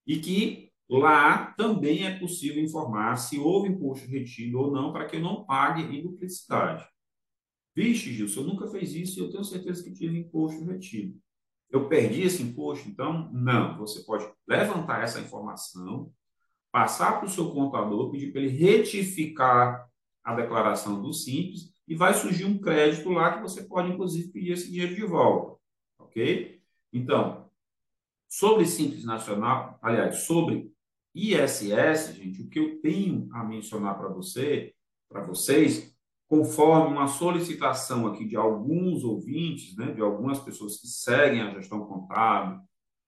e 0.07 0.19
que 0.19 0.71
lá 0.89 1.53
também 1.55 2.07
é 2.07 2.17
possível 2.17 2.63
informar 2.63 3.17
se 3.17 3.37
houve 3.37 3.69
imposto 3.69 4.07
retido 4.07 4.59
ou 4.59 4.71
não, 4.71 4.91
para 4.91 5.05
que 5.05 5.17
eu 5.17 5.21
não 5.21 5.45
pague 5.45 5.83
em 5.95 6.01
duplicidade. 6.01 6.83
Vixe, 7.75 8.11
Gilson, 8.13 8.41
eu 8.41 8.47
nunca 8.47 8.67
fiz 8.67 8.95
isso 8.95 9.19
e 9.19 9.21
eu 9.21 9.29
tenho 9.29 9.43
certeza 9.43 9.83
que 9.83 9.93
tive 9.93 10.17
imposto 10.17 10.65
retido. 10.65 11.15
Eu 11.69 11.87
perdi 11.87 12.23
esse 12.23 12.41
imposto, 12.41 12.89
então? 12.89 13.31
Não. 13.31 13.77
Você 13.77 14.03
pode 14.03 14.27
levantar 14.47 15.03
essa 15.03 15.19
informação, 15.19 16.11
passar 16.73 17.19
para 17.19 17.27
o 17.27 17.29
seu 17.29 17.51
contador, 17.51 18.09
pedir 18.09 18.31
para 18.31 18.41
ele 18.41 18.49
retificar 18.49 19.87
a 20.23 20.33
declaração 20.33 20.99
do 20.99 21.13
Simples 21.13 21.71
e 21.87 21.93
vai 21.93 22.15
surgir 22.15 22.45
um 22.45 22.57
crédito 22.57 23.09
lá 23.09 23.35
que 23.35 23.43
você 23.43 23.61
pode, 23.61 23.91
inclusive, 23.91 24.31
pedir 24.31 24.53
esse 24.53 24.71
dinheiro 24.71 24.95
de 24.95 25.05
volta. 25.05 25.59
Ok? 25.99 26.59
Então, 26.91 27.47
sobre 28.27 28.65
Simples 28.65 29.05
Nacional, 29.05 29.77
aliás, 29.83 30.23
sobre 30.23 30.73
ISS, 31.13 32.15
gente, 32.15 32.41
o 32.41 32.49
que 32.49 32.57
eu 32.57 32.81
tenho 32.81 33.29
a 33.33 33.43
mencionar 33.43 33.95
para 33.95 34.09
você, 34.09 34.73
para 35.07 35.21
vocês, 35.21 35.95
conforme 36.27 36.95
uma 36.95 37.07
solicitação 37.07 38.07
aqui 38.07 38.25
de 38.25 38.35
alguns 38.35 39.03
ouvintes, 39.03 39.75
né, 39.75 39.91
de 39.91 40.01
algumas 40.01 40.39
pessoas 40.39 40.81
que 40.81 40.87
seguem 40.87 41.41
a 41.41 41.53
gestão 41.53 41.85
contábil, 41.85 42.59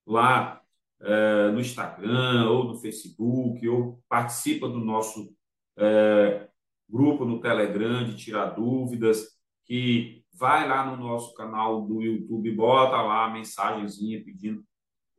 lá 0.05 0.61
é, 1.05 1.51
no 1.51 1.59
Instagram 1.59 2.49
ou 2.49 2.63
no 2.63 2.75
Facebook, 2.75 3.67
ou 3.67 4.03
participa 4.09 4.67
do 4.67 4.79
nosso 4.79 5.31
é, 5.77 6.49
grupo 6.89 7.25
no 7.25 7.39
Telegram 7.39 8.03
de 8.03 8.17
tirar 8.17 8.47
dúvidas, 8.47 9.35
que 9.65 10.23
vai 10.33 10.67
lá 10.67 10.85
no 10.85 10.97
nosso 10.97 11.33
canal 11.35 11.85
do 11.85 12.01
YouTube, 12.01 12.51
bota 12.51 13.01
lá 13.01 13.25
a 13.25 13.29
mensagenzinha 13.29 14.23
pedindo, 14.23 14.63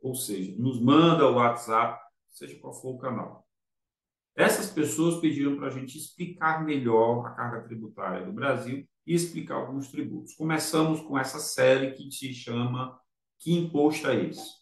ou 0.03 0.15
seja, 0.15 0.55
nos 0.59 0.81
manda 0.81 1.27
o 1.29 1.37
WhatsApp, 1.37 2.01
seja 2.31 2.59
qual 2.59 2.75
for 2.75 2.97
o 2.97 2.99
canal. 2.99 3.47
Essas 4.35 4.71
pessoas 4.71 5.19
pediram 5.21 5.57
para 5.57 5.69
a 5.69 5.71
gente 5.71 5.97
explicar 5.97 6.63
melhor 6.65 7.25
a 7.27 7.31
carga 7.31 7.67
tributária 7.67 8.27
do 8.27 8.33
Brasil 8.33 8.87
e 9.07 9.15
explicar 9.15 9.55
alguns 9.55 9.89
tributos. 9.89 10.35
Começamos 10.35 11.01
com 11.01 11.19
essa 11.19 11.39
série 11.39 11.93
que 11.93 12.11
se 12.11 12.35
chama 12.35 13.01
Que 13.39 13.57
Imposto 13.57 14.09
é 14.09 14.27
esse? 14.27 14.56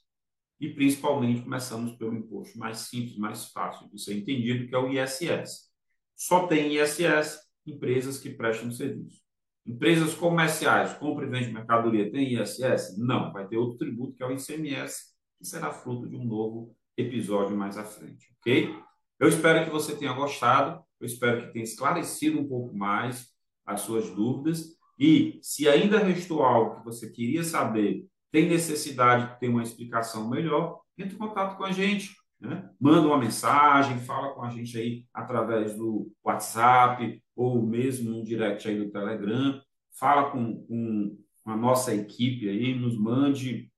E 0.64 0.72
principalmente 0.72 1.42
começamos 1.42 1.94
pelo 1.96 2.14
imposto 2.14 2.58
mais 2.58 2.78
simples, 2.78 3.18
mais 3.18 3.50
fácil 3.50 3.86
de 3.90 4.00
ser 4.00 4.16
entendido, 4.16 4.66
que 4.66 4.74
é 4.74 4.78
o 4.78 4.88
ISS. 4.88 5.70
Só 6.16 6.46
tem 6.46 6.74
ISS 6.74 7.38
empresas 7.66 8.18
que 8.18 8.30
prestam 8.30 8.70
serviço. 8.70 9.22
Empresas 9.66 10.14
comerciais, 10.14 10.94
compra 10.94 11.26
e 11.26 11.28
vende 11.28 11.52
mercadoria, 11.52 12.10
tem 12.10 12.32
ISS? 12.32 12.96
Não, 12.96 13.30
vai 13.30 13.46
ter 13.46 13.58
outro 13.58 13.76
tributo 13.76 14.16
que 14.16 14.22
é 14.22 14.26
o 14.26 14.32
ICMS, 14.32 15.14
que 15.38 15.46
será 15.46 15.70
fruto 15.70 16.08
de 16.08 16.16
um 16.16 16.24
novo 16.24 16.74
episódio 16.96 17.54
mais 17.54 17.76
à 17.76 17.84
frente, 17.84 18.34
ok? 18.40 18.74
Eu 19.20 19.28
espero 19.28 19.64
que 19.64 19.70
você 19.70 19.94
tenha 19.94 20.14
gostado, 20.14 20.82
eu 20.98 21.06
espero 21.06 21.42
que 21.42 21.52
tenha 21.52 21.64
esclarecido 21.64 22.40
um 22.40 22.48
pouco 22.48 22.74
mais 22.74 23.28
as 23.66 23.82
suas 23.82 24.10
dúvidas. 24.10 24.78
E 24.98 25.38
se 25.42 25.68
ainda 25.68 25.98
restou 25.98 26.42
algo 26.42 26.76
que 26.76 26.84
você 26.84 27.10
queria 27.10 27.44
saber, 27.44 28.06
tem 28.34 28.48
necessidade 28.48 29.32
de 29.32 29.38
ter 29.38 29.48
uma 29.48 29.62
explicação 29.62 30.28
melhor, 30.28 30.80
entre 30.98 31.14
em 31.14 31.18
contato 31.18 31.56
com 31.56 31.62
a 31.62 31.70
gente. 31.70 32.16
Né? 32.40 32.68
Manda 32.80 33.06
uma 33.06 33.16
mensagem, 33.16 34.00
fala 34.00 34.34
com 34.34 34.42
a 34.42 34.50
gente 34.50 34.76
aí 34.76 35.06
através 35.14 35.76
do 35.76 36.10
WhatsApp 36.24 37.22
ou 37.36 37.64
mesmo 37.64 38.10
no 38.10 38.24
direct 38.24 38.66
aí 38.66 38.76
do 38.76 38.90
Telegram. 38.90 39.62
Fala 39.96 40.32
com, 40.32 40.66
com 40.66 41.16
a 41.44 41.56
nossa 41.56 41.94
equipe 41.94 42.48
aí, 42.48 42.74
nos 42.74 42.98
mande 42.98 43.70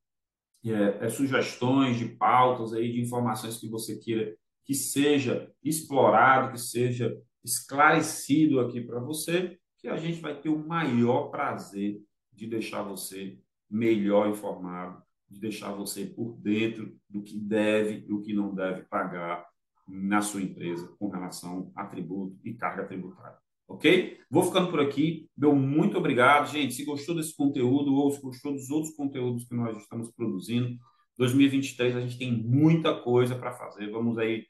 é, 0.64 1.04
é, 1.04 1.08
sugestões 1.10 1.98
de 1.98 2.06
pautas 2.16 2.72
aí, 2.72 2.90
de 2.90 3.02
informações 3.02 3.58
que 3.58 3.68
você 3.68 3.98
queira 3.98 4.34
que 4.64 4.72
seja 4.72 5.52
explorado, 5.62 6.52
que 6.52 6.58
seja 6.58 7.14
esclarecido 7.44 8.58
aqui 8.60 8.80
para 8.80 9.00
você, 9.00 9.58
que 9.76 9.86
a 9.86 9.98
gente 9.98 10.18
vai 10.18 10.34
ter 10.40 10.48
o 10.48 10.66
maior 10.66 11.24
prazer 11.28 12.00
de 12.32 12.46
deixar 12.46 12.82
você 12.82 13.38
melhor 13.70 14.28
informado, 14.28 15.02
de 15.28 15.40
deixar 15.40 15.72
você 15.72 16.06
por 16.06 16.36
dentro 16.38 16.96
do 17.08 17.22
que 17.22 17.38
deve 17.38 18.04
e 18.08 18.12
o 18.12 18.22
que 18.22 18.32
não 18.32 18.54
deve 18.54 18.82
pagar 18.82 19.44
na 19.88 20.22
sua 20.22 20.42
empresa 20.42 20.88
com 20.98 21.08
relação 21.08 21.72
a 21.74 21.84
tributo 21.84 22.38
e 22.44 22.54
carga 22.54 22.84
tributária. 22.84 23.38
Ok? 23.68 24.20
Vou 24.30 24.44
ficando 24.44 24.70
por 24.70 24.80
aqui. 24.80 25.28
Meu 25.36 25.54
muito 25.54 25.98
obrigado, 25.98 26.50
gente. 26.50 26.74
Se 26.74 26.84
gostou 26.84 27.14
desse 27.14 27.34
conteúdo 27.34 27.94
ou 27.94 28.10
se 28.12 28.20
gostou 28.20 28.52
dos 28.52 28.70
outros 28.70 28.94
conteúdos 28.94 29.44
que 29.44 29.54
nós 29.54 29.76
estamos 29.76 30.10
produzindo, 30.12 30.78
2023 31.18 31.96
a 31.96 32.00
gente 32.00 32.18
tem 32.18 32.32
muita 32.32 32.94
coisa 32.94 33.34
para 33.36 33.52
fazer. 33.52 33.90
Vamos 33.90 34.18
aí, 34.18 34.46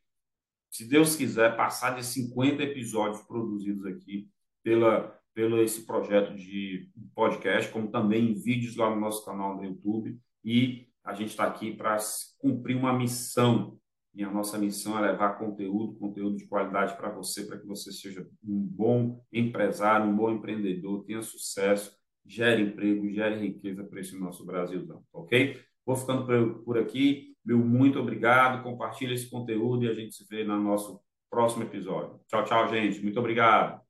se 0.71 0.87
Deus 0.87 1.17
quiser, 1.17 1.57
passar 1.57 1.97
de 1.97 2.05
50 2.05 2.63
episódios 2.63 3.23
produzidos 3.23 3.87
aqui 3.87 4.29
pela, 4.63 5.19
pelo 5.37 5.63
esse 5.63 5.85
projeto 5.85 6.35
de 6.35 6.89
podcast, 7.15 7.71
como 7.71 7.91
também 7.91 8.33
vídeos 8.33 8.75
lá 8.75 8.89
no 8.89 8.99
nosso 8.99 9.23
canal 9.23 9.55
no 9.55 9.65
YouTube. 9.67 10.19
E 10.43 10.89
a 11.05 11.13
gente 11.13 11.29
está 11.29 11.45
aqui 11.45 11.77
para 11.77 11.99
cumprir 12.39 12.75
uma 12.75 12.95
missão 12.95 13.79
e 14.15 14.25
a 14.25 14.31
nossa 14.31 14.57
missão 14.57 14.99
é 14.99 15.11
levar 15.11 15.39
conteúdo, 15.39 15.99
conteúdo 15.99 16.39
de 16.39 16.47
qualidade 16.47 16.97
para 16.97 17.11
você, 17.11 17.45
para 17.45 17.59
que 17.59 17.67
você 17.67 17.93
seja 17.93 18.27
um 18.43 18.59
bom 18.59 19.23
empresário, 19.31 20.07
um 20.07 20.17
bom 20.17 20.31
empreendedor, 20.31 21.05
tenha 21.05 21.21
sucesso, 21.21 21.95
gere 22.25 22.63
emprego, 22.63 23.07
gere 23.11 23.39
riqueza 23.39 23.85
para 23.85 24.01
esse 24.01 24.19
nosso 24.19 24.43
Brasilzão, 24.47 25.03
ok? 25.13 25.61
Vou 25.85 25.97
ficando 25.97 26.63
por 26.65 26.79
aqui. 26.79 27.37
Meu 27.45 27.59
muito 27.59 28.01
obrigado. 28.01 28.63
Compartilhe 28.63 29.13
esse 29.13 29.29
conteúdo 29.29 29.85
e 29.85 29.89
a 29.91 29.93
gente 29.93 30.15
se 30.15 30.27
vê 30.27 30.45
no 30.45 30.59
nosso 30.63 30.99
próximo 31.31 31.65
episódio. 31.65 32.19
Tchau, 32.27 32.43
tchau, 32.45 32.69
gente. 32.69 33.03
Muito 33.03 33.21
obrigado. 33.21 33.86